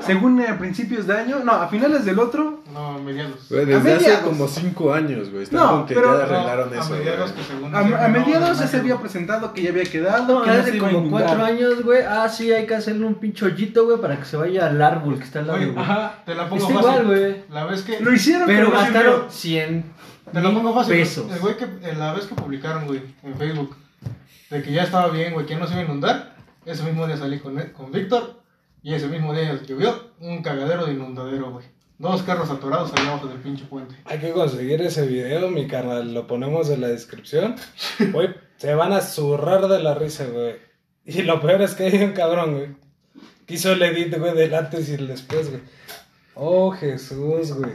[0.05, 3.49] Según a principios de año, no, a finales del otro, No, a mediados.
[3.51, 5.47] Güey, A desde hace como 5 años, güey.
[5.51, 6.95] No, con que pero- ya arreglaron No, eso.
[6.95, 8.83] A mediados que según a, mediados no, ya se no.
[8.83, 11.11] había presentado que ya había quedado, que hace como inundar.
[11.25, 12.03] cuatro años, güey.
[12.09, 15.19] Ah, sí, hay que hacerle un pinche hoyito, güey, para que se vaya al árbol
[15.19, 15.85] que está al lado, Oye, güey.
[15.85, 16.23] Ajá.
[16.25, 17.03] te la pongo Está fácil.
[17.03, 17.37] igual, güey.
[17.51, 17.99] La vez que.
[18.01, 19.65] Lo hicieron, Pero gastaron sirvió.
[19.67, 19.85] 100
[20.33, 20.95] Te la pongo fácil.
[20.95, 21.33] pesos.
[21.33, 23.77] El güey que en la vez que publicaron, güey, en Facebook,
[24.51, 27.17] de que ya estaba bien, güey, que no se iba a inundar, ese mismo día
[27.17, 28.41] salí con, con Víctor
[28.85, 31.67] y ese mismo día llovió un cagadero de inundadero, güey.
[31.99, 33.97] Dos carros atorados allá abajo del pinche puente.
[34.05, 36.15] Hay que conseguir ese video, mi carnal.
[36.15, 37.57] Lo ponemos en la descripción.
[38.13, 40.57] Güey, se van a zurrar de la risa, güey.
[41.05, 42.69] Y lo peor es que hay un cabrón, güey.
[43.47, 45.63] Que hizo el edit, güey, del antes y el después, güey.
[46.35, 47.73] Oh, Jesús, güey.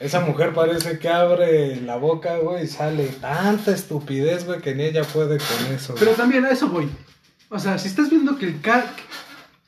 [0.00, 4.84] Esa mujer parece que abre la boca, güey, y sale tanta estupidez, güey, que ni
[4.84, 5.94] ella puede con eso.
[5.96, 6.90] Pero también a eso voy.
[7.48, 8.92] O sea, si estás viendo que el ca-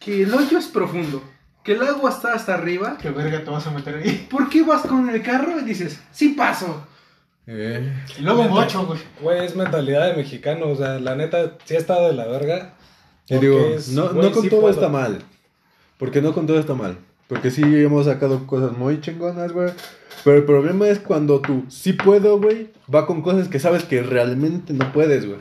[0.01, 1.23] que el hoyo es profundo,
[1.65, 4.27] que el agua está hasta arriba, ¿Qué verga te vas a meter ahí?
[4.31, 6.87] ¿por qué vas con el carro y dices, sí paso?
[7.47, 9.01] Eh, Y luego un bocho, güey.
[9.21, 12.75] Güey, es mentalidad de mexicano, o sea, la neta, sí está de la verga.
[13.29, 14.75] Y digo, es, no, güey, no con sí todo puedo.
[14.75, 15.23] está mal.
[15.99, 16.99] Porque no con todo está mal.
[17.29, 19.71] Porque sí hemos sacado cosas muy chingonas, güey.
[20.25, 24.03] Pero el problema es cuando tú sí puedo, güey, va con cosas que sabes que
[24.03, 25.39] realmente no puedes, güey.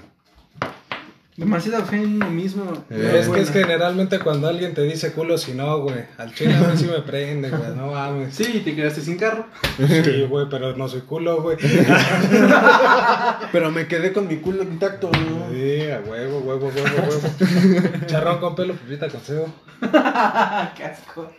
[1.35, 2.85] Demasiada fe en uno mismo.
[2.91, 6.05] Eh, es que es generalmente cuando alguien te dice culo, si no, güey.
[6.19, 7.75] Al chile a mí sí me prende, güey.
[7.75, 8.35] No mames.
[8.35, 9.47] Sí, te quedaste sin carro.
[9.77, 11.57] Sí, güey, pero no soy culo, güey.
[13.51, 15.49] Pero me quedé con mi culo intacto, ¿no?
[15.51, 18.05] Sí, a huevo, huevo, huevo, huevo.
[18.05, 19.47] Charrón con pelo, pupita con cebo.
[19.81, 21.31] ¡Qué asco!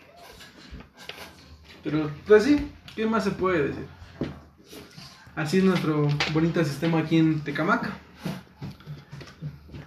[1.84, 3.86] Pero, pues sí, ¿qué más se puede decir?
[5.36, 7.98] Así es nuestro bonito sistema aquí en Tecamaca.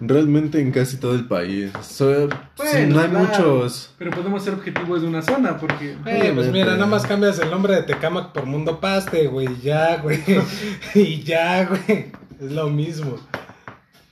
[0.00, 1.72] Realmente en casi todo el país.
[1.82, 3.26] So- sí, Bueno, no hay claro.
[3.26, 3.94] muchos.
[3.98, 5.96] Pero podemos ser objetivos de una zona, porque...
[6.06, 9.48] Eh, pues mira, nada más cambias el nombre de Tecamac por Mundo Paste, güey.
[9.52, 10.20] y Ya, güey.
[10.94, 12.12] y ya, güey.
[12.40, 13.16] Es lo mismo.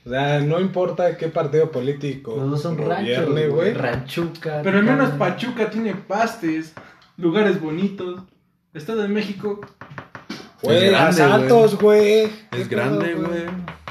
[0.05, 3.73] O sea, no importa qué partido político Los dos son gobierne, ranchos, güey.
[3.73, 4.61] Ranchuca.
[4.63, 5.09] Pero al menos.
[5.11, 6.73] Pachuca tiene pastes,
[7.17, 8.21] lugares bonitos.
[8.73, 9.59] Estado de México,
[10.61, 12.29] Güey, Es grande, asaltos, güey.
[12.51, 13.45] ¿Qué Es grande, güey.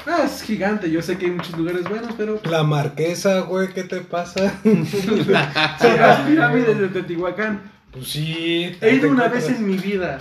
[0.07, 0.89] Ah, es gigante.
[0.89, 4.59] Yo sé que hay muchos lugares buenos, pero La marquesa, güey, ¿qué te pasa?
[4.63, 7.61] son las pirámides de Teotihuacán.
[7.91, 8.75] Pues sí.
[8.81, 10.17] He ido una vez en mi vida.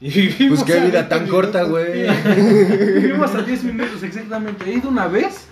[0.00, 2.02] Y vivimos Pues qué vida 20 tan corta, güey.
[2.94, 4.64] Vivimos a 10 minutos exactamente.
[4.68, 5.46] He ido una vez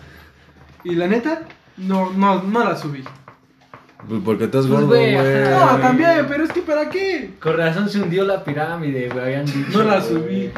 [0.84, 1.42] y la neta,
[1.76, 3.02] no, no, no la subí.
[4.08, 5.14] Pues porque estás Pues, gordo, güey.
[5.14, 7.30] No, también, pero es que ¿para qué?
[7.40, 9.24] Con razón se hundió la pirámide, güey.
[9.24, 9.78] Habían dicho.
[9.78, 10.50] No la subí.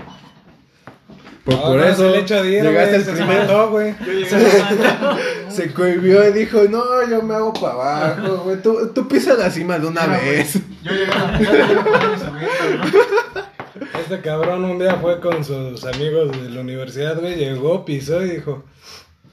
[1.44, 3.38] Pues No, por no, eso se le echa a ir, llegaste güey, al se primer.
[3.38, 3.94] mandó, güey.
[5.50, 8.60] Se cohibió y dijo, no, yo me hago para abajo, güey.
[8.62, 10.54] Tú, tú pisa la cima de una vez.
[10.82, 14.00] Yo llegué a yo llegué a poner mis avientos, ¿no?
[14.00, 17.36] Este cabrón un día fue con sus amigos de la universidad, güey.
[17.36, 18.64] Llegó, pisó y dijo: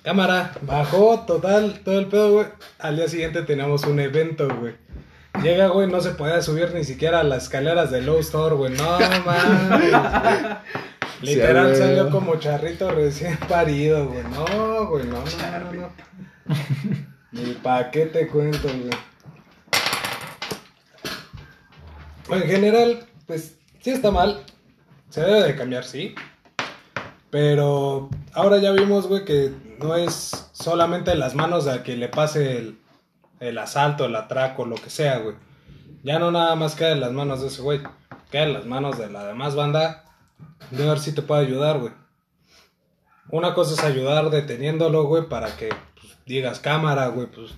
[0.03, 2.47] Cámara, bajó, total, todo el pedo, güey.
[2.79, 4.73] Al día siguiente teníamos un evento, güey.
[5.41, 8.73] Llega, güey, no se podía subir ni siquiera a las escaleras de Low Store, güey.
[8.73, 9.91] No mames.
[11.21, 11.35] güey.
[11.35, 14.23] Literal salió como charrito recién parido, güey.
[14.23, 15.89] No, güey, no, no, no, no.
[17.31, 18.89] Ni pa' qué te cuento, güey.
[22.41, 24.43] En general, pues sí está mal.
[25.09, 26.15] Se debe de cambiar, sí.
[27.29, 32.09] Pero ahora ya vimos, güey, que no es solamente en las manos a quien le
[32.09, 32.77] pase el,
[33.41, 35.35] el asalto, el atraco, lo que sea, güey.
[36.03, 37.81] Ya no nada más queda en las manos de ese güey.
[38.31, 40.05] Queda en las manos de la demás banda.
[40.69, 41.91] De ver si te puede ayudar, güey.
[43.29, 47.53] Una cosa es ayudar deteniéndolo, güey, para que pues, digas cámara, güey, pues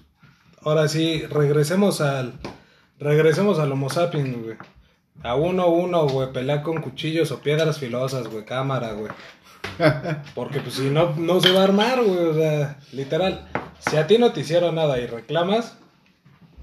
[0.62, 2.34] ahora sí, regresemos al
[3.00, 4.58] regresemos al Homo sapiens, güey.
[5.22, 9.12] A uno uno, güey, pelear con cuchillos o piedras filosas, güey, cámara, güey.
[10.36, 13.50] Porque pues si no, no se va a armar, güey, o sea, literal.
[13.89, 15.78] Si a ti no te hicieron nada y reclamas,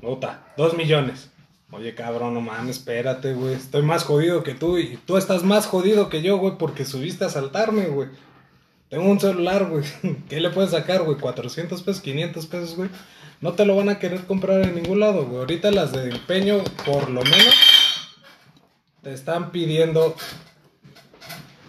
[0.02, 1.30] nota, dos millones.
[1.72, 3.54] Oye, cabrón, no mames, espérate, güey.
[3.54, 7.24] Estoy más jodido que tú y tú estás más jodido que yo, güey, porque subiste
[7.24, 8.08] a asaltarme, güey.
[8.88, 9.84] Tengo un celular, güey.
[10.28, 11.18] ¿Qué le puedes sacar, güey?
[11.18, 12.90] 400 pesos, 500 pesos, güey.
[13.40, 15.38] No te lo van a querer comprar en ningún lado, güey.
[15.38, 17.54] Ahorita las de empeño, por lo menos,
[19.02, 20.16] te están pidiendo,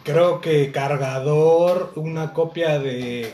[0.03, 3.31] creo que cargador, una copia de...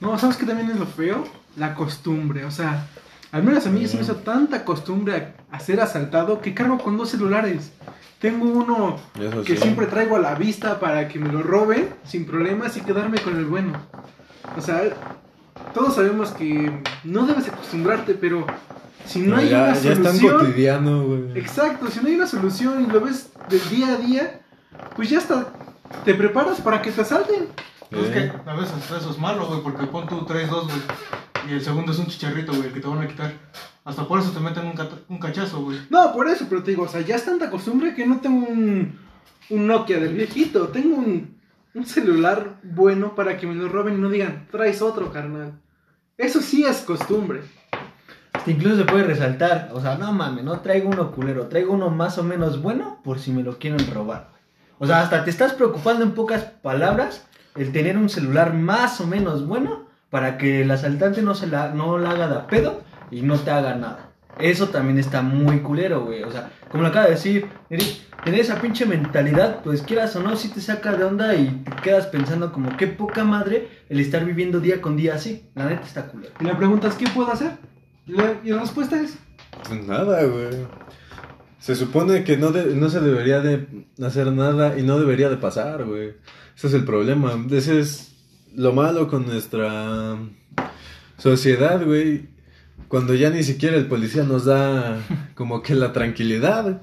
[0.00, 1.41] No, ¿sabes qué también es lo feo?
[1.56, 2.86] La costumbre, o sea,
[3.30, 6.78] al menos a mí se me hizo tanta costumbre a, a ser asaltado que cargo
[6.78, 7.72] con dos celulares.
[8.20, 9.62] Tengo uno Eso que sí.
[9.62, 13.36] siempre traigo a la vista para que me lo roben sin problemas y quedarme con
[13.36, 13.72] el bueno.
[14.56, 14.80] O sea,
[15.74, 16.70] todos sabemos que
[17.04, 18.46] no debes acostumbrarte, pero
[19.06, 20.38] si no, hay ya, una ya es tan solución...
[20.38, 21.38] cotidiano, güey.
[21.38, 24.40] Exacto, si no hay una solución y lo ves del día a día,
[24.94, 25.48] pues ya está,
[26.04, 27.48] te preparas para que te asalten.
[27.90, 28.32] Es Eh.
[28.44, 30.78] que a veces eso es malo, güey, porque pon tú traes dos, güey.
[31.48, 33.32] Y el segundo es un chicharrito, güey, el que te van a quitar.
[33.84, 34.74] Hasta por eso te meten un,
[35.08, 35.78] un cachazo, güey.
[35.90, 38.46] No, por eso, pero te digo, o sea, ya es tanta costumbre que no tengo
[38.46, 38.98] un,
[39.50, 41.36] un Nokia del viejito, tengo un,
[41.74, 45.60] un celular bueno para que me lo roben y no digan, traes otro, carnal.
[46.16, 47.42] Eso sí es costumbre.
[48.32, 51.90] Hasta incluso se puede resaltar, o sea, no mames, no traigo uno culero, traigo uno
[51.90, 54.30] más o menos bueno por si me lo quieren robar.
[54.78, 59.06] O sea, hasta te estás preocupando en pocas palabras el tener un celular más o
[59.06, 59.81] menos bueno
[60.12, 63.50] para que el asaltante no se la, no la haga de pedo y no te
[63.50, 64.10] haga nada.
[64.38, 66.22] Eso también está muy culero, güey.
[66.22, 67.86] O sea, como lo acaba de decir, Eric,
[68.22, 71.72] tener esa pinche mentalidad, pues quieras o no, si te saca de onda y te
[71.82, 75.48] quedas pensando como qué poca madre el estar viviendo día con día así.
[75.54, 76.34] La neta está culero.
[76.40, 77.52] Y la pregunta es, ¿qué puedo hacer?
[78.06, 79.16] Y la, y la respuesta es,
[79.66, 80.66] Pues nada, güey.
[81.58, 85.36] Se supone que no, de- no se debería de hacer nada y no debería de
[85.38, 86.14] pasar, güey.
[86.56, 87.32] Ese es el problema.
[87.50, 88.11] Ese es
[88.54, 90.16] lo malo con nuestra
[91.18, 92.28] sociedad, güey.
[92.88, 95.00] Cuando ya ni siquiera el policía nos da
[95.34, 96.82] como que la tranquilidad.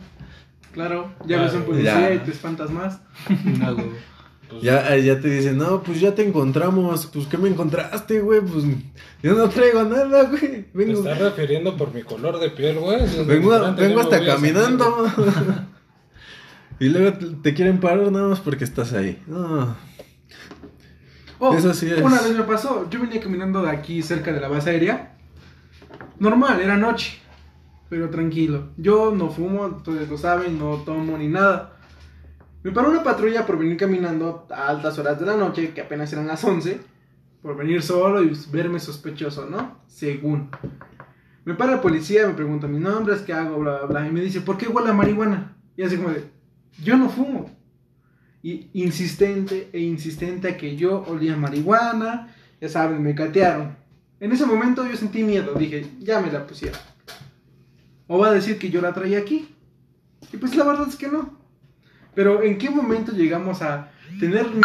[0.74, 2.14] claro, ya ves un policía ya.
[2.16, 3.00] y te espantas más.
[3.28, 7.06] pues, Ya, eh, ya te dicen, no, pues ya te encontramos.
[7.08, 8.42] Pues, ¿qué me encontraste, güey?
[8.42, 8.64] Pues
[9.22, 10.64] yo no traigo nada, güey.
[10.74, 13.04] ¿Te estás refiriendo por mi color de piel, güey?
[13.04, 15.06] Es vengo, vengo hasta caminando.
[16.80, 19.22] y luego te, te quieren parar nada más porque estás ahí.
[19.28, 19.76] No.
[21.40, 22.02] Oh, Eso sí es.
[22.02, 25.16] Una vez me pasó, yo venía caminando de aquí cerca de la base aérea.
[26.20, 27.18] Normal, era noche,
[27.90, 28.70] pero tranquilo.
[28.78, 31.78] Yo no fumo, ustedes lo saben, no tomo ni nada.
[32.62, 36.12] Me paró una patrulla por venir caminando a altas horas de la noche, que apenas
[36.12, 36.82] eran las 11,
[37.42, 39.78] por venir solo y verme sospechoso, ¿no?
[39.88, 40.50] Según.
[41.46, 44.12] Me para el policía, me pregunta mi nombre, es que hago, bla, bla, bla, y
[44.12, 45.56] me dice, ¿por qué huele a marihuana?
[45.78, 46.30] Y así como de,
[46.84, 47.50] yo no fumo.
[48.42, 53.76] Insistente e insistente a que yo olía marihuana, ya saben, me catearon.
[54.20, 56.80] En ese momento yo sentí miedo, dije, ya me la pusieron.
[58.08, 59.56] O va a decir que yo la traía aquí.
[60.34, 61.38] Y pues la verdad es que no.
[62.16, 64.64] Pero ¿en qué momento llegamos a tener miedo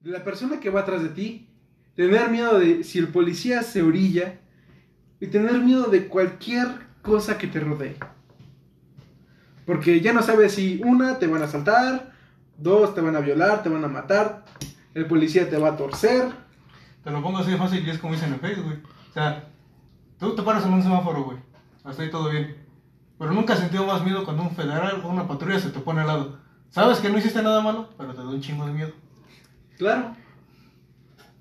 [0.00, 1.48] de la persona que va atrás de ti?
[1.94, 4.40] Tener miedo de si el policía se orilla.
[5.20, 6.68] Y tener miedo de cualquier
[7.02, 7.96] cosa que te rodee.
[9.66, 12.12] Porque ya no sabes si una te van a asaltar,
[12.58, 14.44] dos te van a violar, te van a matar,
[14.94, 16.30] el policía te va a torcer.
[17.02, 18.78] Te lo pongo así de fácil y es como dicen en Facebook, güey.
[18.78, 19.48] O sea,
[20.18, 21.38] tú te paras en un semáforo, güey.
[21.84, 22.56] Hasta ahí todo bien.
[23.18, 26.02] Pero nunca has sentido más miedo cuando un federal o una patrulla se te pone
[26.02, 26.38] al lado.
[26.70, 28.92] Sabes que no hiciste nada malo, pero te da un chingo de miedo.
[29.78, 30.14] Claro.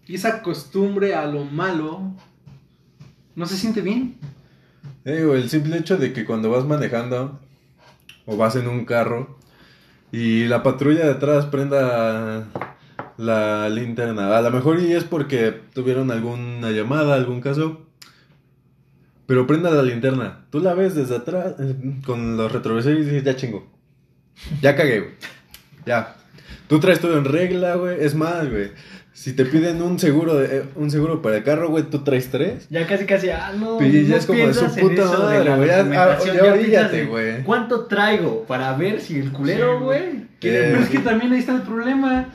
[0.06, 2.14] Y esa costumbre a lo malo
[3.36, 4.18] no se siente bien.
[5.04, 7.40] Eh, güey, el simple hecho de que cuando vas manejando
[8.26, 9.38] o vas en un carro
[10.12, 12.48] y la patrulla de atrás prenda
[13.18, 17.88] la linterna, a lo mejor y es porque tuvieron alguna llamada, algún caso,
[19.26, 20.46] pero prenda la linterna.
[20.50, 23.68] Tú la ves desde atrás eh, con los retrovisores y dices, ya chingo.
[24.62, 25.12] Ya cagué, güey.
[25.86, 26.16] Ya.
[26.68, 27.98] Tú traes todo en regla, güey.
[28.00, 28.72] Es más, güey.
[29.18, 32.30] Si te piden un seguro de, eh, un seguro para el carro, güey, tú traes
[32.30, 32.68] tres.
[32.70, 33.80] Ya casi casi, ah, no.
[33.80, 37.44] Pues ya no es como de su puta madre, güey, ya- ah, ya oríllate, güey.
[37.44, 40.28] ¿Cuánto traigo para ver si el culero, güey?
[40.40, 42.28] Pero es que también ahí está el problema.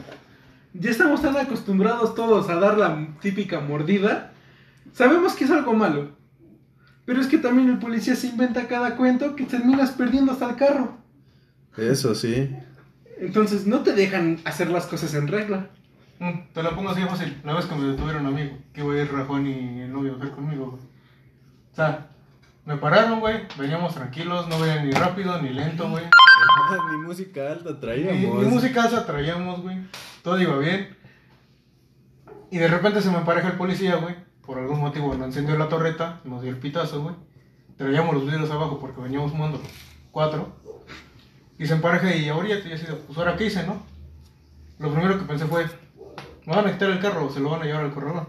[0.74, 4.32] Ya estamos tan acostumbrados todos a dar la típica mordida.
[4.92, 6.16] Sabemos que es algo malo.
[7.04, 10.56] Pero es que también el policía se inventa cada cuento que terminas perdiendo hasta el
[10.56, 10.96] carro.
[11.76, 12.50] Eso sí.
[13.20, 15.68] Entonces no te dejan hacer las cosas en regla.
[16.22, 17.40] Mm, Te lo pongo así de fácil.
[17.44, 20.14] La vez que me detuvieron a mí, que iba a ir Rajón y el novio
[20.14, 20.82] a ver conmigo, güey.
[21.72, 22.06] O sea,
[22.64, 23.40] me pararon, güey.
[23.58, 26.04] Veníamos tranquilos, no venían ni rápido ni lento, güey.
[26.92, 28.42] Ni música alta Ni, traíamos.
[28.44, 29.78] ni música alta traíamos, güey.
[30.22, 30.96] Todo iba bien.
[32.50, 34.14] Y de repente se me empareja el policía, güey.
[34.46, 37.14] por algún motivo no encendió la torreta, nos dio el pitazo, güey.
[37.76, 39.60] Traíamos los vidrios abajo porque veníamos fumando
[40.10, 40.52] cuatro.
[41.58, 43.82] Y se empareja y ahorita y así de, pues ahora qué hice, ¿no?
[44.78, 45.66] Lo primero que pensé fue,
[46.46, 48.28] van a quitar el carro o se lo van a llevar al corredor.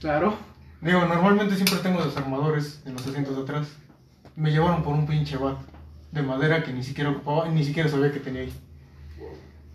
[0.00, 0.36] Claro.
[0.80, 3.68] Digo, normalmente siempre tengo desarmadores en los asientos de atrás.
[4.36, 5.58] Me llevaron por un pinche bat
[6.12, 8.52] de madera que ni siquiera ocupaba ni siquiera sabía que tenía ahí.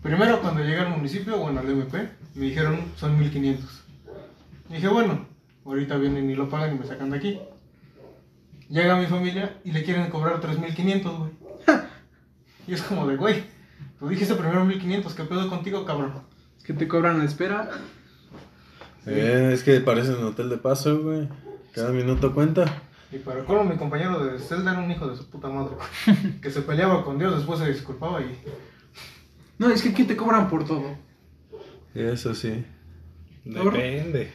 [0.02, 3.84] Primero, cuando llegué al municipio, bueno, al MP, me dijeron son 1500.
[4.70, 5.26] Y dije, bueno,
[5.64, 7.40] ahorita vienen y lo pagan y me sacan de aquí.
[8.68, 11.30] Llega mi familia y le quieren cobrar 3500, güey.
[12.68, 13.42] y es como de, güey,
[13.98, 16.29] tú dijiste primero 1500, ¿qué pedo contigo, cabrón?
[16.70, 17.68] Que te cobran la espera.
[19.04, 21.26] Eh, es que parece un hotel de paso, güey.
[21.74, 22.64] Cada minuto cuenta.
[23.10, 25.74] Y para colmo, mi compañero de celda era un hijo de su puta madre,
[26.40, 28.38] que se peleaba con Dios, después se disculpaba y...
[29.58, 30.96] No, es que aquí te cobran por todo.
[31.92, 32.64] Eso sí.
[33.44, 34.30] Depende.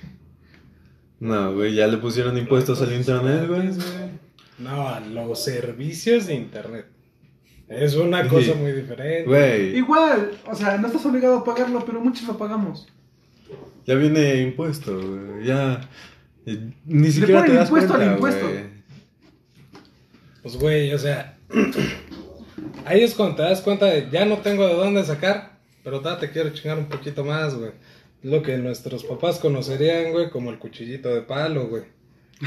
[1.22, 3.70] No, güey, ya le pusieron impuestos al internet, güey.
[4.60, 6.88] No, a los servicios de internet.
[7.68, 9.72] Es una cosa muy diferente.
[9.76, 12.88] Igual, o sea, no estás obligado a pagarlo, pero muchos lo pagamos.
[13.86, 15.46] ya viene impuesto, güey.
[15.46, 15.82] Ya.
[16.86, 18.48] Ni siquiera ponen te das impuesto al impuesto.
[18.48, 18.64] güey.
[20.44, 21.38] Pues, güey, o sea.
[22.86, 26.20] ahí es cuando te das cuenta de ya no tengo de dónde sacar, pero ta,
[26.20, 27.72] te quiero chingar un poquito más, güey.
[28.22, 31.84] Lo que nuestros papás conocerían, güey, como el cuchillito de palo, güey.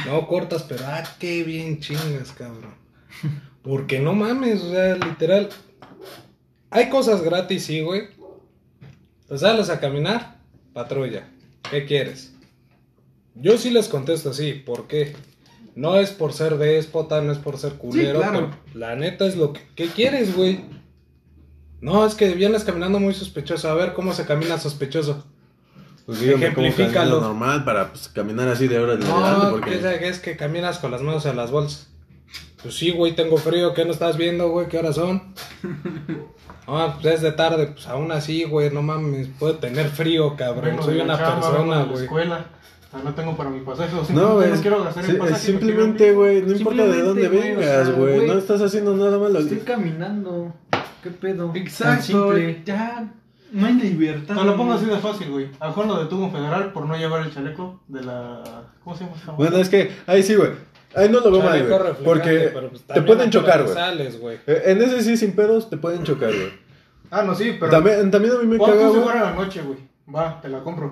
[0.07, 2.75] No cortas, pero ah, qué bien chingas, cabrón.
[3.63, 5.49] Porque no mames, o sea, literal.
[6.71, 8.09] Hay cosas gratis, sí, güey.
[9.27, 10.39] Pues sales a caminar,
[10.73, 11.29] patrulla.
[11.71, 12.35] ¿Qué quieres?
[13.35, 15.15] Yo sí les contesto así, ¿por qué?
[15.75, 18.51] No es por ser déspota, no es por ser culero, claro.
[18.51, 20.65] pero la neta es lo que ¿qué quieres, güey.
[21.81, 23.71] No, es que vienes caminando muy sospechoso.
[23.71, 25.25] A ver cómo se camina sospechoso.
[26.07, 30.09] Pues dígame cómo normal para pues, caminar así de ahora en adelante, No, porque...
[30.09, 31.91] es que caminas con las manos en las bolsas.
[32.63, 33.73] Pues sí, güey, tengo frío.
[33.75, 34.69] ¿Qué no estás viendo, güey?
[34.69, 35.35] ¿Qué horas son?
[36.71, 37.69] Ah, pues es de tarde.
[37.69, 39.29] Pues aún así, güey, no mames.
[39.39, 40.67] Puedo tener frío, cabrón.
[40.67, 42.03] Vengo Soy de la una chamba, vengo persona, la güey.
[42.05, 42.47] escuela,
[43.05, 44.51] no tengo para mi pasaje, o No, güey.
[44.51, 45.47] no quiero gastar sí, el pasaje.
[45.47, 48.15] simplemente, quiero- güey, no importa de Simplemente, dónde güey, o vengas, sea, güey.
[48.17, 48.27] güey.
[48.29, 49.39] No estás haciendo nada malo.
[49.39, 50.53] Estoy caminando.
[51.03, 51.47] ¿Qué pedo?
[51.47, 52.03] Tan Exacto.
[52.03, 52.63] simple.
[52.67, 53.15] Ya
[53.51, 54.37] no hay libertad.
[54.37, 55.49] Te lo pongo así de fácil, güey.
[55.61, 58.43] A Juan lo detuvo un federal por no llevar el chaleco de la...
[58.85, 60.51] ¿Cómo se llama esta Bueno, es que ahí sí, güey.
[60.99, 61.93] Ahí no lo veo mal, güey.
[62.05, 63.75] Porque pues, te pueden chocar, güey.
[63.75, 64.39] Sales, güey.
[64.47, 66.51] Eh, En ese sí, sin pedos, te pueden chocar, güey.
[67.11, 67.71] Ah, no, sí, pero...
[67.73, 69.03] También, también a mí me caga, güey.
[69.03, 69.79] fuera a la noche, güey.
[70.15, 70.91] Va, te la compro.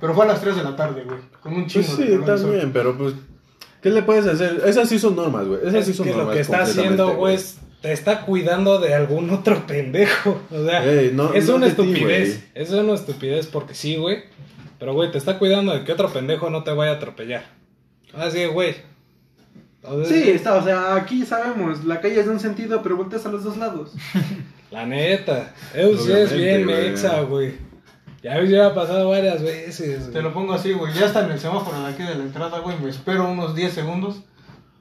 [0.00, 1.18] Pero fue a las 3 de la tarde, güey.
[1.40, 3.14] Con un chingo Pues de sí, de también, pero pues...
[3.82, 4.62] ¿Qué le puedes hacer?
[4.64, 5.60] Esas sí son normas, güey.
[5.62, 6.28] Esas Es sí son que normas.
[6.28, 10.40] lo que está haciendo, güey, es- te está cuidando de algún otro pendejo.
[10.50, 12.44] O sea, Ey, no- es no una ti, estupidez.
[12.54, 14.24] es una estupidez porque sí, güey.
[14.78, 17.44] Pero, güey, te está cuidando de que otro pendejo no te vaya a atropellar.
[18.14, 18.74] Así, güey.
[20.06, 23.30] Sí, está, o sea, aquí sabemos, la calle es de un sentido, pero volteas a
[23.30, 23.92] los dos lados.
[24.70, 25.54] La neta.
[25.74, 26.90] Eso sí es bien güey.
[26.90, 27.54] mexa, güey.
[28.22, 30.06] Ya me ha pasado varias veces.
[30.06, 30.22] Te güey.
[30.24, 30.92] lo pongo así, güey.
[30.92, 32.76] Ya está en el semáforo de aquí de la entrada, güey.
[32.80, 34.22] Me espero unos 10 segundos.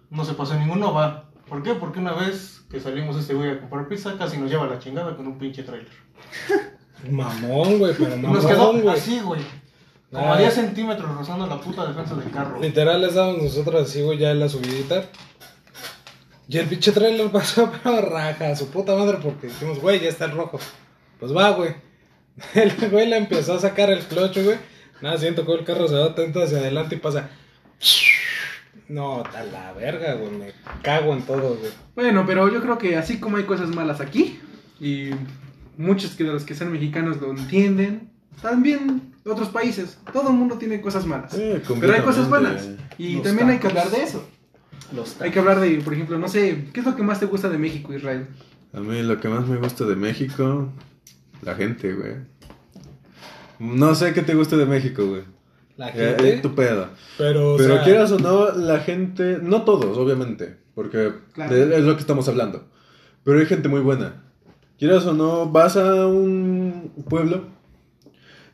[0.09, 1.25] No se pasó ninguno, va.
[1.47, 1.75] ¿Por qué?
[1.75, 5.15] Porque una vez que salimos este güey a comprar pizza, casi nos lleva la chingada
[5.15, 5.91] con un pinche trailer.
[7.11, 8.95] Mamón, güey, pero Y nos quedó mamón, güey.
[8.97, 9.41] así, güey.
[10.11, 10.35] Como Ah.
[10.35, 12.59] a 10 centímetros rozando la puta defensa del carro.
[12.61, 15.05] Literal, estábamos nosotros así, güey, ya en la subidita.
[16.47, 20.09] Y el pinche trailer pasó, pero raja, a su puta madre, porque dijimos, güey, ya
[20.09, 20.59] está el rojo.
[21.19, 21.73] Pues va, güey.
[22.53, 24.57] El güey le empezó a sacar el clocho, güey.
[25.01, 27.29] Nada, siento que el carro se va tanto hacia adelante y pasa.
[28.89, 30.31] No, a la verga, güey.
[30.31, 30.51] Me
[30.83, 31.71] cago en todo, güey.
[31.95, 34.39] Bueno, pero yo creo que así como hay cosas malas aquí,
[34.81, 35.11] y
[35.77, 40.57] muchos que de los que son mexicanos lo entienden, también otros países, todo el mundo
[40.57, 41.31] tiene cosas malas.
[41.33, 42.69] Sí, pero hay cosas buenas.
[42.97, 43.83] Y Los también hay que tacos.
[43.83, 44.27] hablar de eso.
[44.95, 47.25] Los Hay que hablar de, por ejemplo, no sé, ¿qué es lo que más te
[47.25, 48.27] gusta de México, Israel?
[48.73, 50.69] A mí lo que más me gusta de México,
[51.41, 52.13] la gente, güey.
[53.59, 55.23] No sé qué te gusta de México, güey.
[55.77, 56.29] La Eh, gente.
[56.35, 56.89] eh, tu pedo.
[57.17, 61.55] Pero, o Pero sea, quieras o no, la gente, no todos, obviamente, porque Claro.
[61.55, 62.67] de- es lo que estamos hablando.
[63.23, 64.23] Pero hay gente muy buena.
[64.77, 67.45] Quieras o no, vas a un pueblo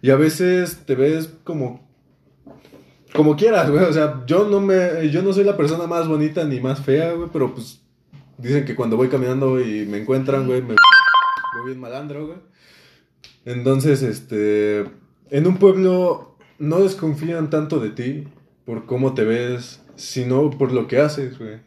[0.02, 1.90] y a veces te ves como
[3.14, 3.84] como quieras, güey.
[3.84, 7.14] O sea, yo no me yo no soy la persona más bonita ni más fea,
[7.14, 7.82] güey, pero pues
[8.38, 10.76] dicen que cuando voy caminando y me encuentran, güey, me
[11.56, 12.40] voy bien malandro, güey.
[13.46, 14.86] Entonces, este,
[15.30, 18.28] en un pueblo no desconfían tanto de ti
[18.66, 21.60] por cómo te ves, sino por lo que haces, güey.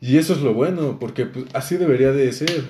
[0.00, 2.64] Y eso es lo bueno, porque pues, así debería de ser.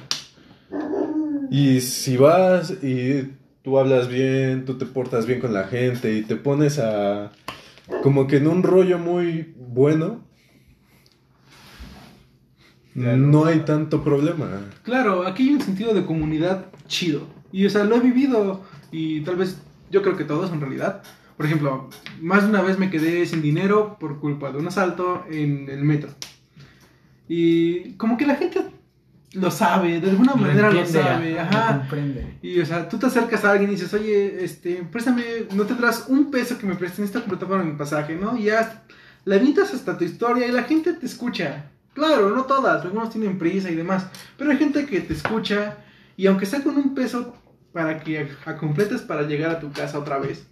[1.51, 3.33] Y si vas y
[3.67, 7.33] tú hablas bien, tú te portas bien con la gente y te pones a,
[8.01, 10.25] como que en un rollo muy bueno,
[12.95, 14.47] no hay tanto problema.
[14.85, 17.27] Claro, aquí hay un sentido de comunidad chido.
[17.51, 18.63] Y, o sea, lo he vivido
[18.93, 19.61] y tal vez
[19.91, 21.03] yo creo que todos en realidad.
[21.37, 21.91] Por ejemplo,
[22.21, 25.83] más de una vez me quedé sin dinero por culpa de un asalto en el
[25.83, 26.11] metro.
[27.27, 28.61] Y como que la gente
[29.37, 31.33] lo sabe, de alguna Lo manera lo, entiende, sabe.
[31.33, 31.79] lo Ajá.
[31.81, 32.39] comprende.
[32.43, 35.23] Y, o sea, tú te acercas a alguien y dices, oye, este, préstame,
[35.55, 38.37] no tendrás un peso que me presten esta completo para mi pasaje, ¿no?
[38.37, 38.85] Y ya
[39.25, 41.71] la avientas hasta tu historia y la gente te escucha.
[41.95, 44.07] Claro, no todas, algunos tienen prisa y demás,
[44.37, 45.79] pero hay gente que te escucha
[46.17, 47.35] y aunque sea con un peso
[47.73, 50.47] para que a- completes para llegar a tu casa otra vez.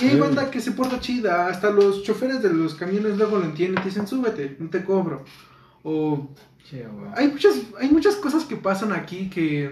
[0.00, 3.44] Y hay banda que se porta chida, hasta los choferes de los camiones luego lo
[3.44, 5.24] entienden, te dicen, súbete, no te cobro.
[5.82, 6.30] O
[7.16, 9.70] Hay muchas, hay muchas cosas que pasan aquí que,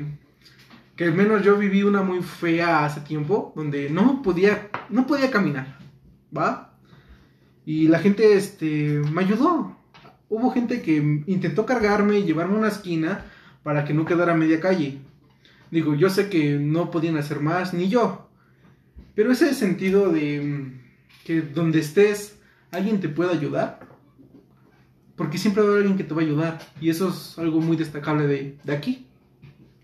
[0.96, 5.30] que al menos yo viví una muy fea hace tiempo, donde no podía, no podía
[5.30, 5.78] caminar,
[6.36, 6.76] ¿va?
[7.64, 9.76] Y la gente, este, me ayudó.
[10.28, 13.24] Hubo gente que intentó cargarme y llevarme a una esquina
[13.62, 14.98] para que no quedara a media calle.
[15.70, 18.28] Digo, yo sé que no podían hacer más, ni yo.
[19.14, 20.72] Pero ese sentido de
[21.24, 22.38] que donde estés,
[22.70, 23.87] alguien te pueda ayudar.
[25.18, 26.58] Porque siempre va a haber alguien que te va a ayudar.
[26.80, 29.06] Y eso es algo muy destacable de, de aquí.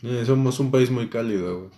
[0.03, 1.71] Eh, somos un país muy cálido, güey.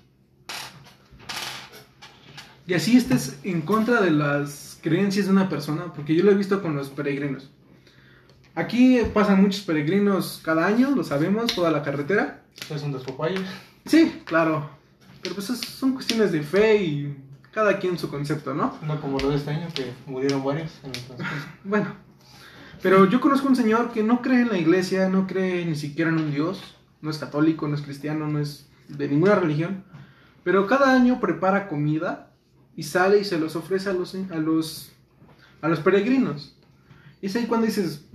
[2.66, 5.92] Y así estés en contra de las creencias de una persona.
[5.94, 7.50] Porque yo lo he visto con los peregrinos.
[8.54, 12.42] Aquí pasan muchos peregrinos cada año, lo sabemos, toda la carretera.
[12.74, 13.40] Es un despopayo.
[13.84, 14.70] Sí, claro.
[15.22, 17.16] Pero pues es- son cuestiones de fe y
[17.52, 18.76] cada quien su concepto, ¿no?
[18.86, 21.46] No como lo de este año, que murieron varios en el transcurso.
[21.64, 21.94] Bueno,
[22.82, 26.10] pero yo conozco un señor que no cree en la iglesia, no cree ni siquiera
[26.10, 29.84] en un Dios, no es católico, no es cristiano, no es de ninguna religión,
[30.44, 32.32] pero cada año prepara comida
[32.76, 34.92] y sale y se los ofrece a los, a los,
[35.62, 36.56] a los peregrinos.
[37.22, 38.06] Y es ahí cuando dices,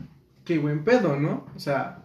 [0.45, 1.45] qué buen pedo, ¿no?
[1.55, 1.97] O sea,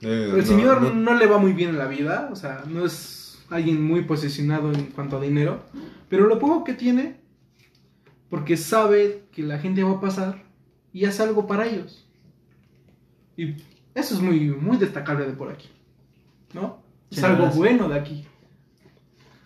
[0.00, 2.62] Eh, el no, señor no- no, le va muy bien en la vida, o sea,
[2.68, 5.64] no es alguien muy posesionado en cuanto a dinero,
[6.08, 7.20] pero lo poco que tiene,
[8.30, 10.44] porque sabe que la gente va a pasar
[10.92, 12.04] y hace algo para ellos.
[13.36, 13.54] Y
[13.94, 15.68] eso es muy, muy destacable de por aquí,
[16.54, 16.78] ¿no?
[17.10, 17.58] Sí, es algo verdad, sí.
[17.58, 18.24] bueno de aquí.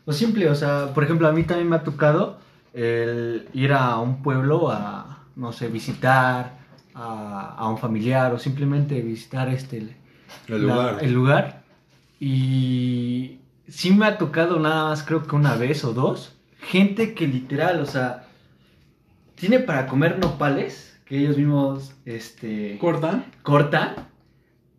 [0.05, 2.38] O simple, o sea, por ejemplo, a mí también me ha tocado
[2.74, 6.59] el ir a un pueblo a, no sé, visitar
[6.95, 9.78] a, a un familiar o simplemente visitar este
[10.49, 10.99] El la- lugar.
[11.05, 11.62] el lugar.
[12.18, 13.38] Y
[13.68, 17.80] sí me ha tocado nada más, creo que una vez o dos, gente que literal,
[17.80, 18.26] o sea,
[19.34, 23.27] tiene para comer nopales que ellos mismos, este, Cortan.
[23.43, 23.97] cortan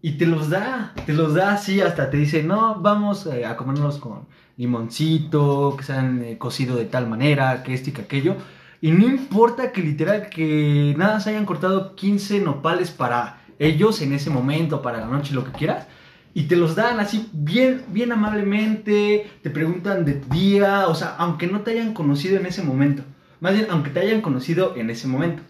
[0.01, 3.55] y te los da, te los da así, hasta te dice, no, vamos eh, a
[3.55, 4.25] comernos con
[4.57, 8.35] limoncito, que sean eh, cocido de tal manera, que esto y que aquello.
[8.81, 14.11] Y no importa que literal que nada se hayan cortado 15 nopales para ellos en
[14.13, 15.85] ese momento, para la noche, lo que quieras.
[16.33, 21.45] Y te los dan así bien, bien amablemente, te preguntan de día, o sea, aunque
[21.45, 23.03] no te hayan conocido en ese momento.
[23.39, 25.43] Más bien, aunque te hayan conocido en ese momento.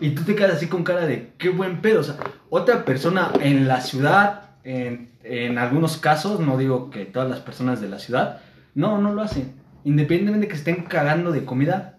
[0.00, 2.00] Y tú te quedas así con cara de qué buen pedo.
[2.00, 2.16] O sea,
[2.48, 7.80] otra persona en la ciudad, en, en algunos casos, no digo que todas las personas
[7.80, 8.40] de la ciudad,
[8.74, 9.54] no, no lo hacen.
[9.84, 11.98] Independientemente de que estén cagando de comida,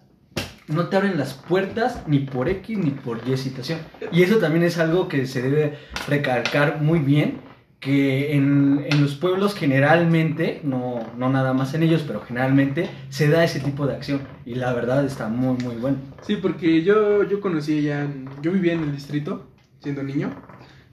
[0.68, 3.80] no te abren las puertas ni por X ni por Y situación.
[4.10, 5.78] Y eso también es algo que se debe
[6.08, 7.40] recalcar muy bien.
[7.82, 13.28] Que en, en los pueblos generalmente, no, no nada más en ellos, pero generalmente se
[13.28, 14.22] da ese tipo de acción.
[14.46, 15.98] Y la verdad está muy, muy bueno.
[16.22, 18.08] Sí, porque yo, yo conocí ya,
[18.40, 19.48] yo vivía en el distrito,
[19.80, 20.30] siendo niño,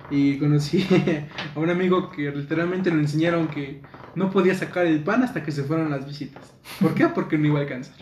[0.10, 0.86] y conocí
[1.56, 3.82] a un amigo que literalmente le enseñaron que
[4.16, 6.54] no podía sacar el pan hasta que se fueron las visitas.
[6.82, 7.08] ¿Por qué?
[7.08, 7.96] Porque no iba a alcanzar.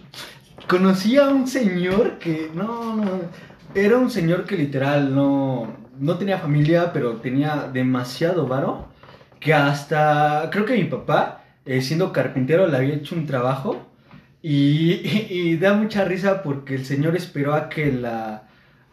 [0.68, 3.22] Conocí a un señor que, no, no,
[3.76, 8.88] era un señor que literal no, no tenía familia, pero tenía demasiado varo,
[9.39, 13.88] que hasta, creo que mi papá, eh, siendo carpintero, le había hecho un trabajo
[14.41, 18.43] y, da mucha risa porque el señor esperó a que la,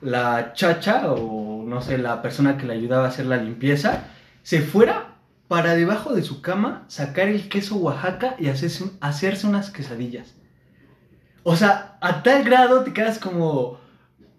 [0.01, 4.05] la chacha o no sé, la persona que le ayudaba a hacer la limpieza,
[4.43, 5.15] se fuera
[5.49, 10.35] para debajo de su cama, sacar el queso Oaxaca y hacerse, hacerse unas quesadillas.
[11.43, 13.79] O sea, a tal grado te quedas como,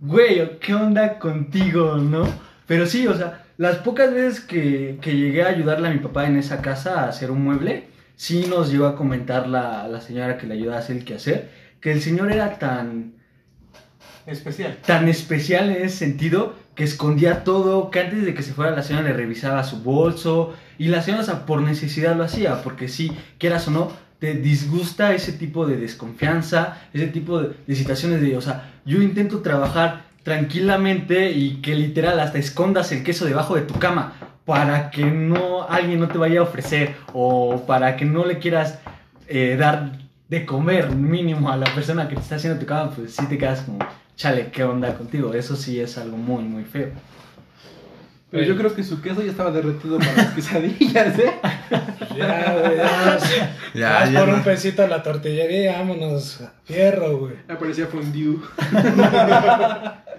[0.02, 2.26] güey, ¿qué onda contigo, no?
[2.68, 6.26] Pero sí, o sea, las pocas veces que, que llegué a ayudarle a mi papá
[6.26, 10.38] en esa casa a hacer un mueble, sí nos llegó a comentar la, la señora
[10.38, 11.50] que le ayudaba a hacer el quehacer,
[11.80, 13.14] que el señor era tan,
[14.26, 14.78] Especial.
[14.86, 18.84] tan especial en ese sentido que escondía todo, que antes de que se fuera la
[18.84, 22.88] señora le revisaba su bolso y la señora o sea, por necesidad lo hacía, porque
[22.88, 28.22] sí, quieras o no, te disgusta ese tipo de desconfianza, ese tipo de, de situaciones
[28.22, 33.56] de, o sea, yo intento trabajar tranquilamente y que literal hasta escondas el queso debajo
[33.56, 34.14] de tu cama
[34.44, 38.80] para que no alguien no te vaya a ofrecer o para que no le quieras
[39.28, 39.92] eh, dar
[40.28, 43.38] de comer mínimo a la persona que te está haciendo tu cama, pues sí te
[43.38, 43.78] quedas como,
[44.16, 45.32] chale, ¿qué onda contigo?
[45.36, 46.90] Eso sí es algo muy, muy feo.
[48.32, 51.34] Pero yo creo que su queso ya estaba derretido para las quesadillas, ¿eh?
[52.18, 53.20] Ya, güey, ya.
[53.76, 54.36] Ya, Vas ya por no.
[54.36, 56.40] un pesito a la tortillería, vámonos.
[56.64, 57.36] Fierro, güey.
[57.48, 58.38] Aparecía fondue.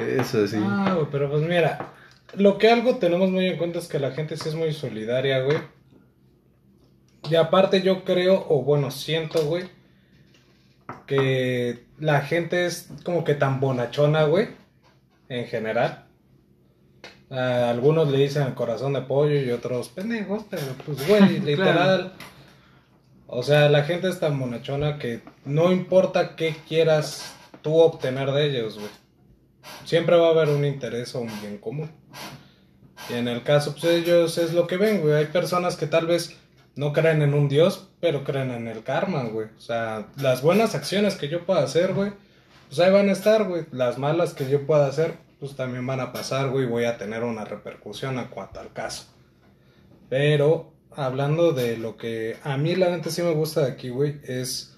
[0.00, 0.56] Eso sí.
[0.60, 1.92] Ah, güey, pero pues mira,
[2.34, 5.40] lo que algo tenemos muy en cuenta es que la gente sí es muy solidaria,
[5.40, 5.58] güey.
[7.30, 9.64] Y aparte yo creo, o bueno, siento, güey,
[11.06, 14.48] que la gente es como que tan bonachona, güey,
[15.28, 16.06] en general.
[17.30, 22.12] A algunos le dicen el corazón de pollo y otros pendejos, pero pues, güey, literal.
[23.26, 28.46] O sea, la gente es tan bonachona que no importa qué quieras tú obtener de
[28.46, 29.01] ellos, güey.
[29.84, 31.90] Siempre va a haber un interés o un bien común.
[33.10, 35.14] Y en el caso, pues ellos es lo que ven, güey.
[35.14, 36.36] Hay personas que tal vez
[36.76, 39.48] no creen en un Dios, pero creen en el karma, güey.
[39.56, 42.12] O sea, las buenas acciones que yo pueda hacer, güey,
[42.68, 43.66] pues ahí van a estar, güey.
[43.72, 46.66] Las malas que yo pueda hacer, pues también van a pasar, güey.
[46.66, 49.04] Voy a tener una repercusión en cuanto al caso.
[50.08, 54.20] Pero, hablando de lo que a mí la neta sí me gusta de aquí, güey,
[54.24, 54.71] es...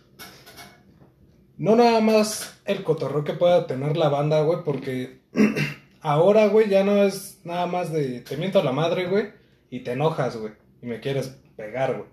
[1.57, 5.21] No nada más el cotorreo que pueda tener la banda, güey, porque
[6.01, 9.29] ahora, güey, ya no es nada más de te miento a la madre, güey,
[9.71, 10.53] y te enojas, güey,
[10.83, 12.09] y me quieres pegar, güey.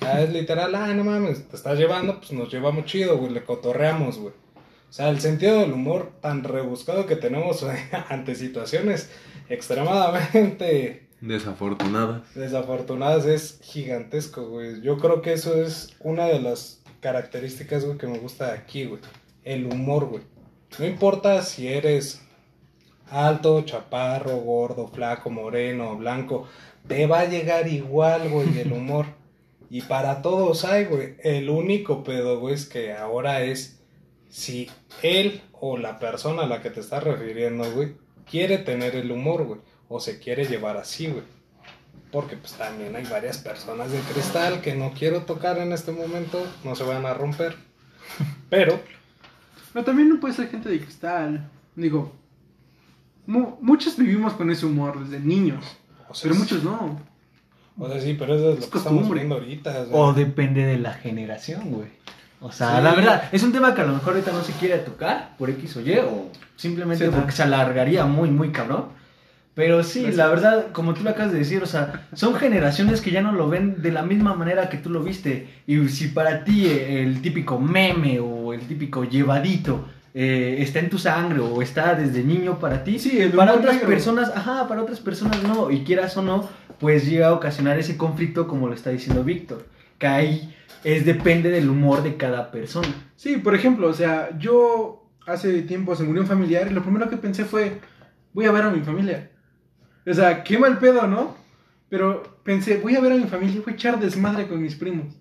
[0.00, 3.44] Ya es literal, ay, no mames, te estás llevando, pues nos llevamos chido, güey, le
[3.44, 4.34] cotorreamos, güey.
[4.90, 7.64] O sea, el sentido del humor tan rebuscado que tenemos
[8.10, 9.10] ante situaciones
[9.48, 12.24] extremadamente Desafortunada.
[12.34, 14.82] desafortunadas es gigantesco, güey.
[14.82, 18.86] Yo creo que eso es una de las características, güey, que me gusta de aquí,
[18.86, 19.02] güey.
[19.44, 20.22] El humor, güey.
[20.78, 22.22] No importa si eres
[23.10, 26.48] alto, chaparro, gordo, flaco, moreno, blanco,
[26.86, 29.06] te va a llegar igual, güey, el humor.
[29.68, 31.16] Y para todos hay, güey.
[31.22, 33.82] El único pedo, güey, es que ahora es
[34.28, 34.70] si
[35.02, 37.96] él o la persona a la que te estás refiriendo, güey,
[38.30, 41.24] quiere tener el humor, güey, o se quiere llevar así, güey.
[42.12, 46.46] Porque pues también hay varias personas de cristal que no quiero tocar en este momento,
[46.62, 47.56] no se van a romper.
[48.50, 48.78] Pero,
[49.72, 51.48] Pero también no puede ser gente de cristal.
[51.74, 52.12] Digo,
[53.26, 55.64] mu- muchos vivimos con ese humor desde niños.
[56.08, 57.00] o sea, Pero muchos no.
[57.78, 59.20] O sea, sí, pero eso es lo que estamos costumbre.
[59.20, 59.86] viendo ahorita.
[59.92, 61.88] O depende de la generación, güey.
[62.42, 62.82] O sea, Sí.
[62.82, 65.48] la verdad, es un tema que a lo mejor ahorita no se quiere tocar por
[65.48, 67.16] X o Y, o simplemente Sí, no.
[67.16, 68.88] porque se alargaría muy, muy cabrón.
[69.54, 70.16] Pero sí, Gracias.
[70.16, 73.32] la verdad, como tú lo acabas de decir, o sea, son generaciones que ya no
[73.32, 75.48] lo ven de la misma manera que tú lo viste.
[75.66, 80.88] Y si para ti eh, el típico meme o el típico llevadito eh, está en
[80.88, 83.88] tu sangre o está desde niño para ti, Sí, para otras negro.
[83.90, 85.70] personas, ajá, para otras personas no.
[85.70, 86.48] Y quieras o no,
[86.80, 89.66] pues llega a ocasionar ese conflicto como lo está diciendo Víctor.
[89.98, 92.88] Que ahí es depende del humor de cada persona.
[93.16, 97.10] Sí, por ejemplo, o sea, yo hace tiempo se murió un familiar y lo primero
[97.10, 97.80] que pensé fue,
[98.32, 99.28] voy a ver a mi familia.
[100.06, 101.36] O sea, qué mal pedo, ¿no?
[101.88, 104.74] Pero pensé, voy a ver a mi familia y voy a echar desmadre con mis
[104.74, 105.14] primos.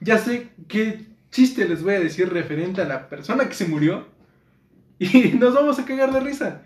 [0.00, 4.06] Ya sé qué chiste les voy a decir referente a la persona que se murió
[4.98, 6.62] y nos vamos a cagar de risa.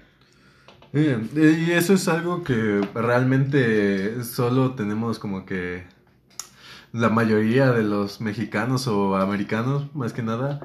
[0.93, 5.83] Bien, Y eso es algo que realmente solo tenemos como que
[6.93, 10.61] la mayoría de los mexicanos o americanos, más que nada,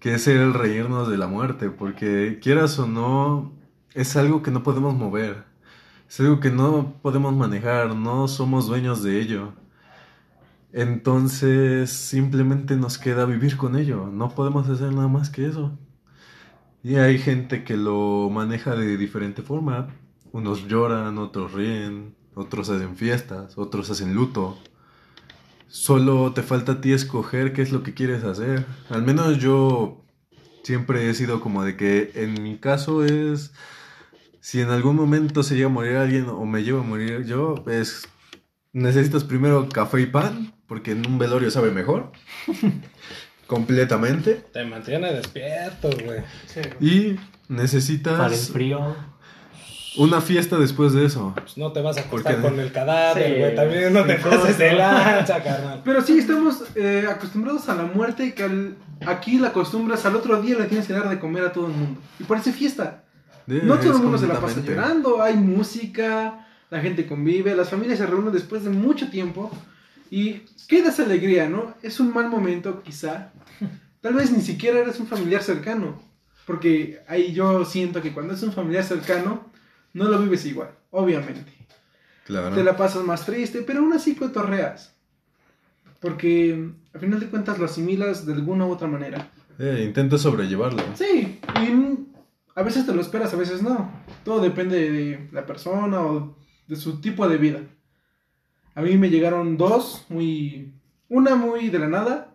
[0.00, 3.52] que es el reírnos de la muerte, porque quieras o no,
[3.94, 5.44] es algo que no podemos mover,
[6.08, 9.52] es algo que no podemos manejar, no somos dueños de ello.
[10.72, 15.78] Entonces simplemente nos queda vivir con ello, no podemos hacer nada más que eso.
[16.82, 19.88] Y hay gente que lo maneja de diferente forma.
[20.32, 24.58] Unos lloran, otros ríen, otros hacen fiestas, otros hacen luto.
[25.66, 28.64] Solo te falta a ti escoger qué es lo que quieres hacer.
[28.88, 30.04] Al menos yo
[30.62, 33.52] siempre he sido como de que en mi caso es
[34.40, 37.64] si en algún momento se llega a morir alguien o me llevo a morir yo,
[37.68, 38.08] es
[38.72, 42.12] necesitas primero café y pan, porque en un velorio sabe mejor.
[43.46, 44.34] Completamente.
[44.52, 46.20] te mantiene despierto, güey.
[46.80, 48.94] Y Para el necesitas frío.
[49.96, 51.32] una fiesta después de eso.
[51.34, 52.42] Pues no te vas a ¿Por acostar qué?
[52.42, 53.54] con el cadáver, Sí, güey.
[53.54, 55.80] También no te sí, pases de carnal.
[55.82, 58.76] Pero sí, estamos eh, acostumbrados a la muerte que al-
[59.06, 61.68] aquí la costumbre es al otro día le tienes que dar de comer a todo
[61.68, 62.00] el mundo.
[62.20, 63.04] Y parece fiesta.
[63.48, 67.98] No todo el mundo se la pasa llorando, hay música, la gente convive, las familias
[67.98, 69.50] se reúnen después de mucho tiempo
[70.10, 71.74] Y qué das alegría, ¿no?
[71.82, 73.32] Es un mal momento, quizá.
[74.00, 76.00] Tal vez ni siquiera eres un familiar cercano.
[76.46, 79.50] Porque ahí yo siento que cuando es un familiar cercano,
[79.92, 81.52] no lo vives igual, obviamente.
[82.24, 82.54] Claro.
[82.54, 84.94] Te la pasas más triste, pero aún así cotorreas.
[86.00, 89.30] Porque al final de cuentas lo asimilas de alguna u otra manera.
[89.58, 90.82] Eh, intenta sobrellevarlo.
[90.94, 91.70] Sí, y
[92.58, 93.88] a veces te lo esperas, a veces no.
[94.24, 96.36] Todo depende de la persona o
[96.66, 97.60] de su tipo de vida.
[98.74, 100.74] A mí me llegaron dos, muy...
[101.08, 102.34] Una muy de la nada,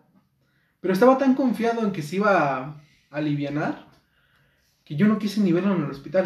[0.80, 3.86] pero estaba tan confiado en que se iba a alivianar
[4.82, 6.24] que yo no quise ni verlo en el hospital.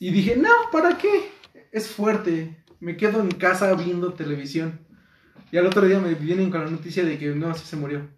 [0.00, 1.30] Y dije, no, ¿para qué?
[1.70, 2.60] Es fuerte.
[2.80, 4.80] Me quedo en casa viendo televisión.
[5.52, 8.08] Y al otro día me vienen con la noticia de que no, sí se murió.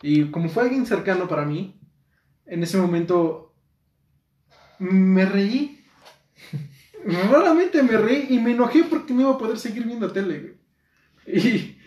[0.00, 1.79] Y como fue alguien cercano para mí,
[2.50, 3.54] en ese momento
[4.80, 5.84] me reí.
[7.04, 10.58] Raramente me reí y me enojé porque no iba a poder seguir viendo tele.
[11.26, 11.78] Y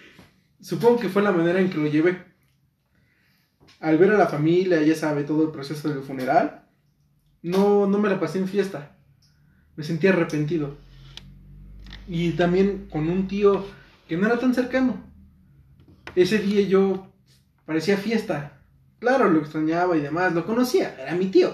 [0.61, 2.17] supongo que fue la manera en que lo llevé.
[3.81, 6.65] Al ver a la familia, ya sabe, todo el proceso del funeral,
[7.41, 8.97] no, no me la pasé en fiesta.
[9.75, 10.77] Me sentí arrepentido.
[12.07, 13.65] Y también con un tío
[14.07, 15.03] que no era tan cercano.
[16.15, 17.11] Ese día yo
[17.65, 18.62] parecía fiesta.
[19.03, 21.53] Claro, lo extrañaba y demás, lo conocía, era mi tío.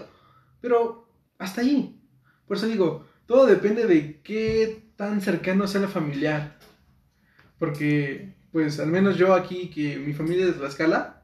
[0.62, 2.00] Pero hasta ahí.
[2.48, 6.60] Por eso digo, todo depende de qué tan cercano sea la familiar.
[7.58, 11.24] Porque, pues, al menos yo aquí, que mi familia es de Tlaxcala,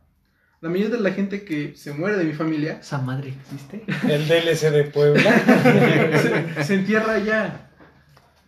[0.61, 3.83] la mayoría de la gente que se muere de mi familia ¿Esa madre existe?
[4.11, 5.31] El DLC de Puebla.
[6.57, 7.69] se, se entierra allá.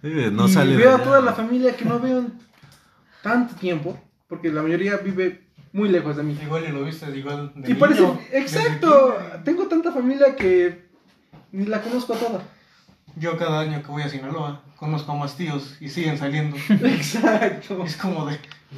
[0.02, 2.34] Eh, no y sale de veo a toda la familia que no veo en
[3.22, 6.38] tanto tiempo, porque la mayoría vive muy lejos de mí.
[6.42, 9.44] Igual y lo viste igual de Y parece, niño, exacto, desde kinder.
[9.44, 10.86] tengo tanta familia que
[11.52, 12.42] ni la conozco a toda.
[13.16, 16.56] Yo cada año que voy a Sinaloa conozco a más tíos y siguen saliendo.
[16.70, 17.84] Exacto.
[17.84, 18.38] Es como de.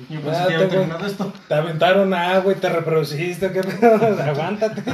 [0.10, 1.34] Yo pensé Ah, que ya había terminado esto.
[1.48, 3.52] Te aventaron agua y te reproduciste.
[3.52, 4.22] ¿Qué pedo?
[4.24, 4.84] Aguántate.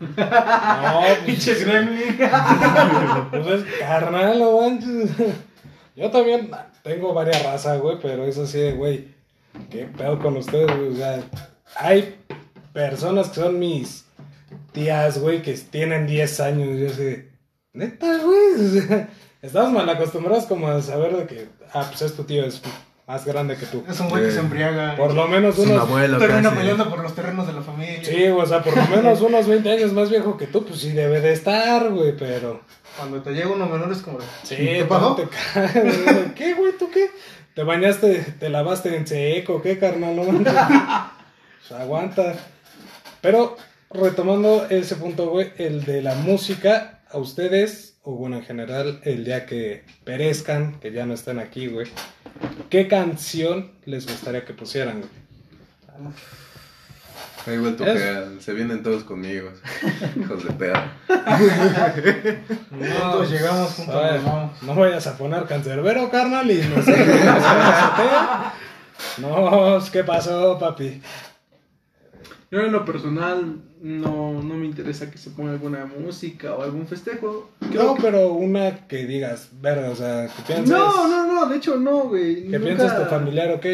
[0.00, 2.16] No, pues, Pinche gremlin.
[3.30, 5.10] pues es carnal, no manches.
[5.96, 6.50] Yo también
[6.84, 9.08] tengo varias razas, güey, pero eso sí, de, güey,
[9.70, 10.88] qué pedo con ustedes, güey.
[10.92, 11.22] O sea,
[11.76, 12.16] hay
[12.72, 14.04] personas que son mis
[14.72, 16.68] tías, güey, que tienen 10 años.
[16.76, 17.28] y Yo así,
[17.72, 18.38] neta, güey.
[19.40, 22.44] O sea, estamos mal acostumbrados como a saber de que, ah, pues es tu tío,
[22.44, 22.60] es
[23.06, 23.84] más grande que tú.
[23.88, 24.96] Es un güey que se embriaga.
[24.96, 25.82] Por lo menos Es un unos.
[25.88, 26.56] abuelo Termina casi.
[26.56, 28.00] peleando por los terrenos de la familia.
[28.04, 30.90] Sí, o sea, por lo menos unos 20 años más viejo que tú, pues sí
[30.90, 32.60] debe de estar, güey, pero.
[32.96, 34.18] Cuando te llega uno menor es como.
[34.42, 35.14] Sí, ¿Qué pasó?
[35.14, 35.28] te.
[36.34, 36.72] ¿Qué, güey?
[36.76, 37.08] ¿Tú qué?
[37.58, 39.60] ¿Te bañaste, te lavaste en seco?
[39.60, 40.14] ¿Qué, carnal?
[40.14, 40.54] No manches.
[41.68, 42.36] Pues aguanta.
[43.20, 43.56] Pero,
[43.90, 49.24] retomando ese punto, güey, el de la música, a ustedes, o bueno, en general, el
[49.24, 51.88] día que perezcan, que ya no estén aquí, güey,
[52.70, 55.10] ¿qué canción les gustaría que pusieran, güey?
[57.48, 59.50] Ahí Es- se vienen todos conmigo.
[60.20, 60.80] Hijos de perro.
[62.70, 64.62] Juntos llegamos, juntos a ver, vamos.
[64.62, 67.20] No vayas a poner cancerbero, carnal, y no sé qué
[69.18, 71.00] No, ¿qué pasó, papi?
[72.50, 76.86] Yo en lo personal no, no me interesa que se ponga alguna música o algún
[76.86, 77.50] festejo.
[77.70, 80.70] Creo No, que- pero una que digas, verga, o sea, que pienses.
[80.70, 82.44] no, no, no, de hecho no, güey.
[82.48, 83.66] Que nunca- pienses tu familiar, ok.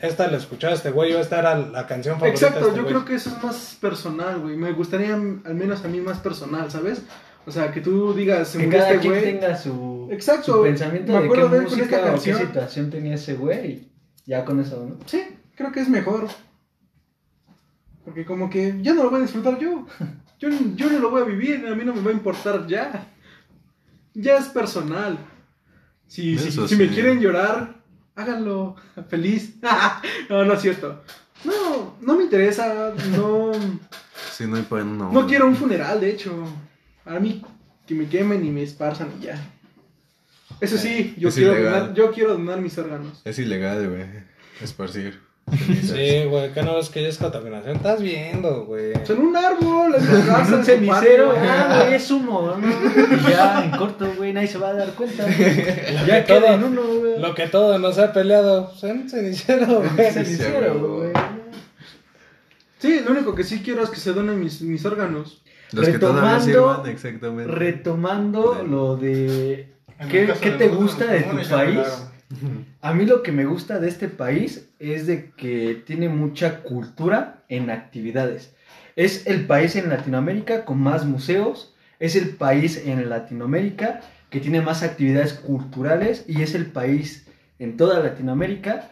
[0.00, 2.46] Esta la escuchaste, güey, o esta era la canción favorita.
[2.46, 2.94] Exacto, de este yo güey.
[2.94, 4.56] creo que eso es más personal, güey.
[4.56, 7.02] Me gustaría, al menos a mí, más personal, ¿sabes?
[7.46, 9.24] O sea, que tú digas, se Que murió cada este quien güey.
[9.40, 12.04] tenga su, Exacto, su pensamiento me de acuerdo qué de él con música esta o
[12.04, 12.38] qué canción.
[12.38, 13.88] situación tenía ese güey.
[14.26, 14.98] Ya con eso, ¿no?
[15.06, 15.22] Sí,
[15.54, 16.26] creo que es mejor.
[18.04, 19.86] Porque como que ya no lo voy a disfrutar yo.
[20.38, 23.06] Yo, yo no lo voy a vivir, a mí no me va a importar ya.
[24.12, 25.18] Ya es personal.
[26.06, 26.94] Si, si, Eso si me sí.
[26.94, 27.76] quieren llorar,
[28.16, 28.74] háganlo
[29.08, 29.56] feliz.
[30.28, 31.02] no, no es cierto.
[31.44, 33.52] No, no me interesa, no,
[34.32, 35.12] Si no para no.
[35.12, 36.44] no quiero un funeral, de hecho.
[37.04, 37.44] A mí
[37.86, 39.52] que me quemen y me esparzan y ya.
[40.60, 43.20] Eso sí, yo Es quiero, donar, yo quiero donar mis órganos.
[43.24, 44.06] Es ilegal, güey.
[44.60, 45.20] Esparcir.
[45.52, 47.76] Sí, güey, que no ves que ya es contaminación.
[47.76, 48.92] Estás viendo, güey.
[49.06, 52.68] Son un árbol, en Un cenicero, ah, güey, es humo, ¿no?
[53.16, 55.24] Y ya en corto, güey, nadie se va a dar cuenta.
[56.06, 57.20] ya todo- queda en uno, güey.
[57.20, 60.10] Lo que todo nos ha peleado, en cenicero, güey.
[60.12, 61.12] cenicero, güey.
[62.78, 65.42] Sí, lo único que sí quiero es que se donen mis, mis órganos.
[65.72, 67.52] Los que todavía Retomando- sirvan, exactamente.
[67.52, 69.72] Retomando lo de
[70.10, 71.48] ¿Qué, qué de te gusta de tu comunes
[72.80, 77.44] A mí lo que me gusta de este país es de que tiene mucha cultura
[77.48, 78.54] en actividades.
[78.96, 84.00] Es el país en Latinoamérica con más museos, es el país en Latinoamérica
[84.30, 87.26] que tiene más actividades culturales y es el país
[87.58, 88.90] en toda Latinoamérica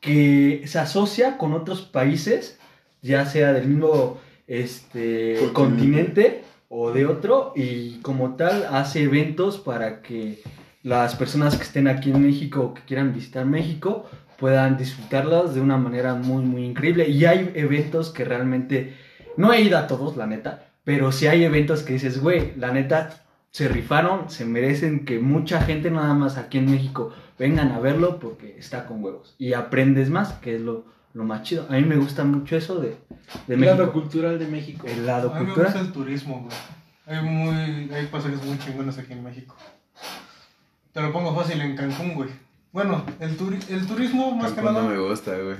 [0.00, 2.58] que se asocia con otros países,
[3.02, 10.02] ya sea del mismo este, continente o de otro, y como tal hace eventos para
[10.02, 10.42] que
[10.86, 14.08] las personas que estén aquí en México o que quieran visitar México
[14.38, 17.08] puedan disfrutarlas de una manera muy, muy increíble.
[17.08, 18.94] Y hay eventos que realmente,
[19.36, 22.70] no he ido a todos, la neta, pero sí hay eventos que dices, güey, la
[22.70, 27.80] neta, se rifaron, se merecen que mucha gente nada más aquí en México vengan a
[27.80, 29.34] verlo porque está con huevos.
[29.38, 30.84] Y aprendes más, que es lo,
[31.14, 31.66] lo más chido.
[31.68, 32.96] A mí me gusta mucho eso de,
[33.48, 34.86] de El lado cultural de México.
[34.86, 35.86] El lado A mí me gusta cultural.
[35.86, 36.56] el turismo, güey.
[37.06, 39.56] Hay, muy, hay pasajes muy chingones aquí en México.
[40.96, 42.30] Te lo pongo fácil en Cancún, güey.
[42.72, 44.82] Bueno, el, turi- el turismo más Cancún que nada.
[44.82, 45.56] no me gusta, güey.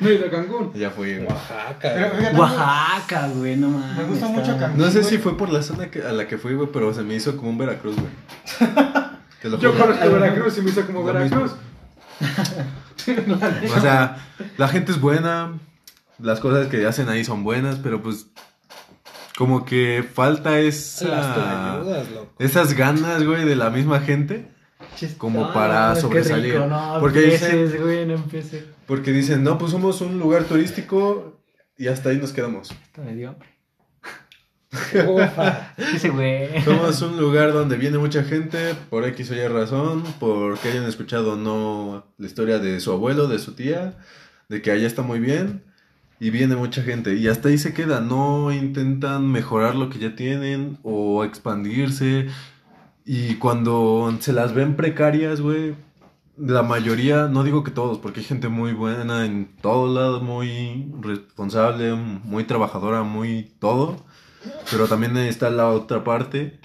[0.00, 0.72] No he ido a Cancún.
[0.74, 1.26] Ya fui, güey.
[1.26, 1.76] Oaxaca.
[1.82, 3.96] Pero fíjate, Oaxaca, güey, no mames.
[3.96, 4.78] Me gusta mucho Cancún.
[4.78, 5.10] No sé güey.
[5.10, 7.36] si fue por la zona que- a la que fui, güey, pero se me hizo
[7.36, 8.12] como un Veracruz, güey.
[9.42, 11.50] Te lo Yo conozco Veracruz y me hizo como Lo Veracruz.
[13.76, 14.16] O sea,
[14.56, 15.52] la gente es buena,
[16.18, 18.26] las cosas que hacen ahí son buenas, pero pues
[19.36, 21.76] como que falta Las esa,
[22.12, 22.32] loco.
[22.38, 24.48] esas ganas, güey, de la misma gente.
[25.18, 26.54] Como para qué sobresalir.
[26.54, 28.64] rico, No, Porque empieces, dicen- güey, no empieces.
[28.86, 31.40] Porque dicen, no, pues somos un lugar turístico
[31.76, 32.70] y hasta ahí nos quedamos.
[32.70, 33.34] Esto me dio.
[35.08, 35.74] Ufa.
[35.94, 36.62] Ese güey.
[36.62, 41.32] Somos un lugar donde viene mucha gente por X o Y razón, porque hayan escuchado
[41.32, 43.96] o no la historia de su abuelo, de su tía,
[44.48, 45.62] de que allá está muy bien
[46.20, 50.14] y viene mucha gente y hasta ahí se queda, no intentan mejorar lo que ya
[50.16, 52.28] tienen o expandirse
[53.06, 55.76] y cuando se las ven precarias, güey,
[56.36, 60.92] la mayoría, no digo que todos, porque hay gente muy buena en todos lados, muy
[61.00, 63.96] responsable, muy trabajadora, muy todo.
[64.70, 66.60] Pero también está la otra parte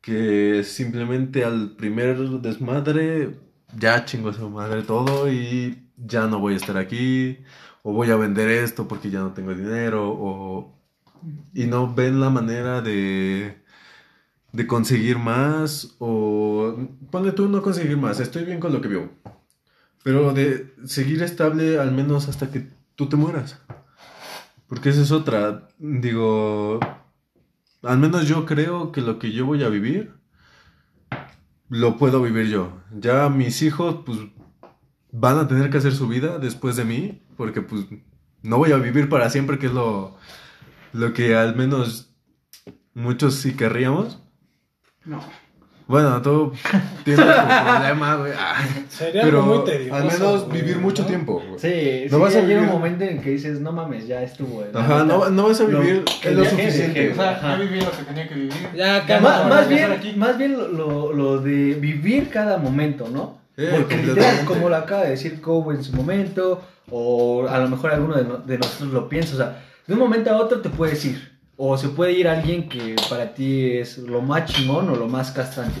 [0.00, 3.40] que simplemente al primer desmadre
[3.78, 7.38] ya chingo a su madre todo y ya no voy a estar aquí
[7.82, 10.78] o voy a vender esto porque ya no tengo dinero o
[11.54, 13.61] y no ven la manera de
[14.52, 16.76] de conseguir más o
[17.10, 19.10] ponle tú no conseguir más, estoy bien con lo que vivo.
[20.02, 23.60] Pero de seguir estable al menos hasta que tú te mueras.
[24.66, 26.80] Porque esa es otra, digo,
[27.82, 30.14] al menos yo creo que lo que yo voy a vivir,
[31.68, 32.80] lo puedo vivir yo.
[32.98, 34.18] Ya mis hijos, pues,
[35.10, 37.86] van a tener que hacer su vida después de mí, porque, pues,
[38.42, 40.16] no voy a vivir para siempre, que es lo,
[40.92, 42.14] lo que al menos
[42.94, 44.22] muchos sí querríamos.
[45.04, 45.20] No.
[45.88, 46.52] Bueno, tú
[47.04, 47.32] tienes tu
[47.66, 48.32] problema, güey.
[48.38, 49.94] Ah, Sería Pero algo muy tedioso.
[49.96, 51.08] al menos güey, vivir mucho ¿no?
[51.08, 51.58] tiempo, güey.
[51.58, 54.22] Sí, No sí, vas a llega un vivir- momento en que dices, no mames, ya
[54.22, 54.64] estuvo.
[54.72, 55.04] la Ajá, neta.
[55.04, 56.94] no, no vas a Lo- vivir lo viaje de suficiente.
[57.08, 57.48] que- O sea, Ajá.
[57.56, 58.52] ya viví lo que tenía que vivir.
[58.76, 60.12] Ya, Ya Más, no, más bien, aquí.
[60.16, 63.38] más bien lo, lo- lo de vivir cada momento, ¿no?
[63.56, 67.68] Eh, Porque literal, como lo acaba de decir Cobo en su momento, o a lo
[67.68, 70.60] mejor alguno de, no- de nosotros lo piensa, o sea, de un momento a otro
[70.60, 71.31] te puedes ir,
[71.64, 75.30] o se puede ir alguien que para ti es lo más chingón o lo más
[75.30, 75.80] castrante.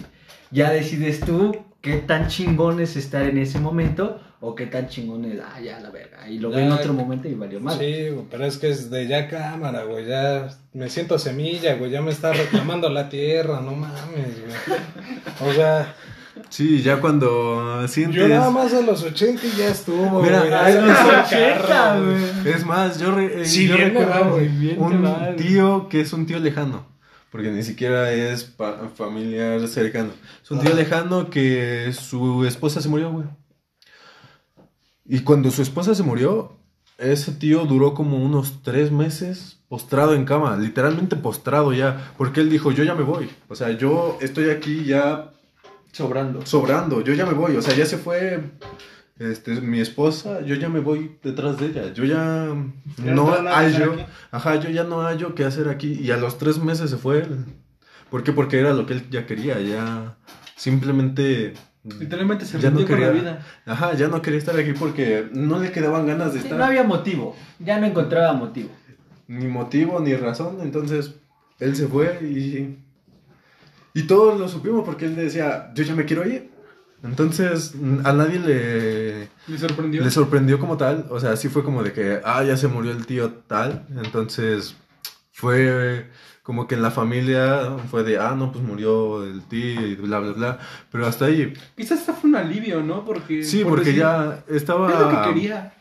[0.52, 5.24] Ya decides tú qué tan chingón es estar en ese momento, o qué tan chingón
[5.24, 7.76] es, ah, ya la verga, y lo ve en otro momento y valió mal.
[7.80, 10.06] Sí, pero es que es de ya cámara, güey.
[10.06, 11.90] Ya me siento semilla, güey.
[11.90, 15.50] Ya me está reclamando la tierra, no mames, güey.
[15.50, 15.96] O sea,
[16.52, 18.20] Sí, ya cuando sientes...
[18.20, 20.50] yo nada más a los 80 y ya estuvo, Mira, güey.
[20.50, 22.54] Ya los me está 80, carro, güey.
[22.54, 26.12] Es más, yo, re- eh, yo bien recuerdo va, bien un va, tío que es
[26.12, 26.84] un tío lejano,
[27.30, 30.10] porque ni siquiera es pa- familiar cercano.
[30.44, 33.24] Es un tío lejano que su esposa se murió, güey.
[35.06, 36.58] Y cuando su esposa se murió,
[36.98, 42.50] ese tío duró como unos tres meses postrado en cama, literalmente postrado ya, porque él
[42.50, 43.30] dijo, yo ya me voy.
[43.48, 45.30] O sea, yo estoy aquí ya
[45.92, 46.44] Sobrando.
[46.46, 48.40] sobrando, yo ya me voy, o sea, ya se fue
[49.18, 52.48] este, mi esposa, yo ya me voy detrás de ella, yo ya
[53.04, 53.96] Ya no hallo,
[54.30, 57.18] ajá, yo ya no hallo qué hacer aquí, y a los tres meses se fue
[57.18, 57.44] él.
[58.10, 58.32] ¿Por qué?
[58.32, 60.16] Porque era lo que él ya quería, ya
[60.56, 61.54] simplemente...
[61.84, 63.46] Literalmente se ya no rindió con quería, la vida.
[63.66, 66.64] Ajá, ya no quería estar aquí porque no le quedaban ganas de Sí, estar, no
[66.64, 68.70] había motivo, ya no encontraba motivo.
[69.28, 71.14] ni motivo ni razón, entonces
[71.58, 72.78] él se fue y...
[73.94, 76.50] Y todos lo supimos porque él decía, yo ya me quiero ir.
[77.04, 77.74] Entonces,
[78.04, 80.02] a nadie le, Me sorprendió.
[80.04, 81.06] le sorprendió como tal.
[81.10, 83.86] O sea, sí fue como de que, ah, ya se murió el tío tal.
[84.02, 84.76] Entonces,
[85.32, 86.08] fue
[86.42, 90.20] como que en la familia fue de, ah, no, pues murió el tío y bla,
[90.20, 90.58] bla, bla.
[90.90, 93.04] Pero hasta ahí, Quizás hasta fue un alivio, ¿no?
[93.04, 93.42] Porque.
[93.42, 94.92] sí, por porque decir, ya estaba...
[94.92, 95.74] Es lo que quería.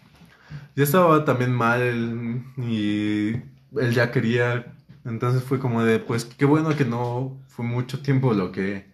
[0.75, 3.35] Ya estaba también mal y
[3.77, 4.73] él ya quería.
[5.05, 8.89] Entonces fue como de, pues qué bueno que no fue mucho tiempo lo que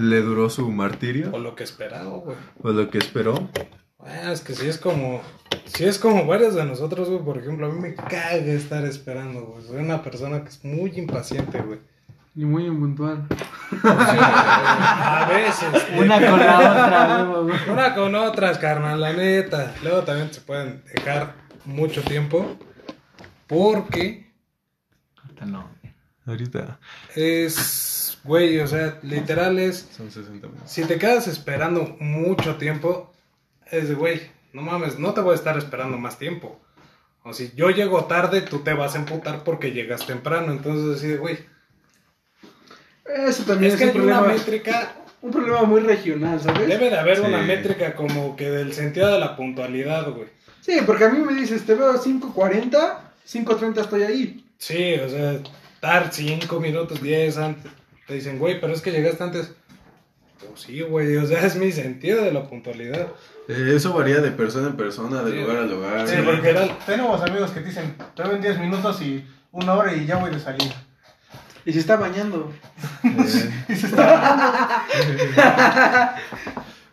[0.00, 2.36] le duró su martirio O lo que esperaba, güey.
[2.62, 3.48] o lo que esperó.
[3.98, 5.20] Bueno, es que sí es como.
[5.66, 7.22] Sí es como varios de nosotros, güey.
[7.22, 9.62] Por ejemplo, a mí me caga estar esperando, güey.
[9.66, 11.78] Soy una persona que es muy impaciente, güey.
[12.34, 13.26] Y muy impuntual.
[13.82, 15.86] A veces.
[15.98, 17.56] Una con la otra, güey.
[17.70, 19.74] Una con otras, carnal, la neta.
[19.82, 21.34] Luego también se pueden dejar
[21.64, 22.56] mucho tiempo.
[23.46, 24.32] Porque
[25.22, 25.68] Ahorita no.
[26.30, 26.78] Ahorita
[27.16, 28.18] es.
[28.24, 29.88] Güey, o sea, literal es.
[29.96, 30.70] son 60 minutos.
[30.70, 33.12] Si te quedas esperando mucho tiempo,
[33.70, 34.20] es de, güey,
[34.52, 36.60] no mames, no te voy a estar esperando más tiempo.
[37.22, 40.52] O si yo llego tarde, tú te vas a emputar porque llegas temprano.
[40.52, 41.38] Entonces, así de, güey.
[43.26, 44.38] Eso también Es es, que un hay una problema.
[44.38, 44.96] métrica.
[45.22, 46.66] Un problema muy regional, ¿sabes?
[46.66, 47.22] Debe de haber Sí.
[47.22, 50.28] una métrica como que del sentido de la puntualidad, güey.
[50.62, 52.70] Sí, porque a mí me dices, te veo 5.40,
[53.30, 54.46] 5.30 estoy ahí.
[54.56, 55.38] Sí, o sea,
[55.80, 57.72] estar 5 minutos, 10 antes.
[58.06, 59.54] Te dicen, güey, pero es que llegaste antes.
[60.46, 63.08] Pues sí, güey, o sea, es mi sentido de la puntualidad.
[63.48, 65.38] Eh, eso varía de persona en persona, de Sí.
[65.38, 66.06] lugar a lugar.
[66.08, 70.04] Sí, porque tenemos amigos que te dicen, te ven 10 minutos y una hora y
[70.06, 70.74] ya voy de salida.
[71.64, 72.52] Y se está bañando.
[73.04, 73.50] Eh.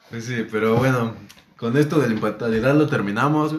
[0.10, 1.16] Pues sí, pero bueno,
[1.58, 3.56] con esto de la impuntualidad lo terminamos.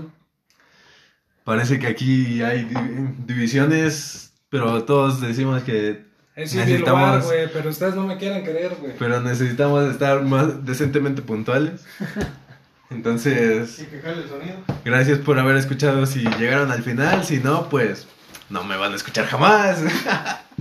[1.44, 7.70] Parece que aquí hay div- divisiones, pero todos decimos que Es lugar, necesitamos, güey, pero
[7.70, 8.92] ustedes no me quieren creer, güey.
[8.98, 11.84] pero necesitamos estar más decentemente puntuales.
[12.90, 14.56] Entonces, Y que jale el sonido.
[14.84, 18.06] gracias por haber escuchado si llegaron al final, si no, pues
[18.48, 19.78] no me van a escuchar jamás.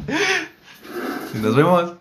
[1.33, 1.93] y nos vemos.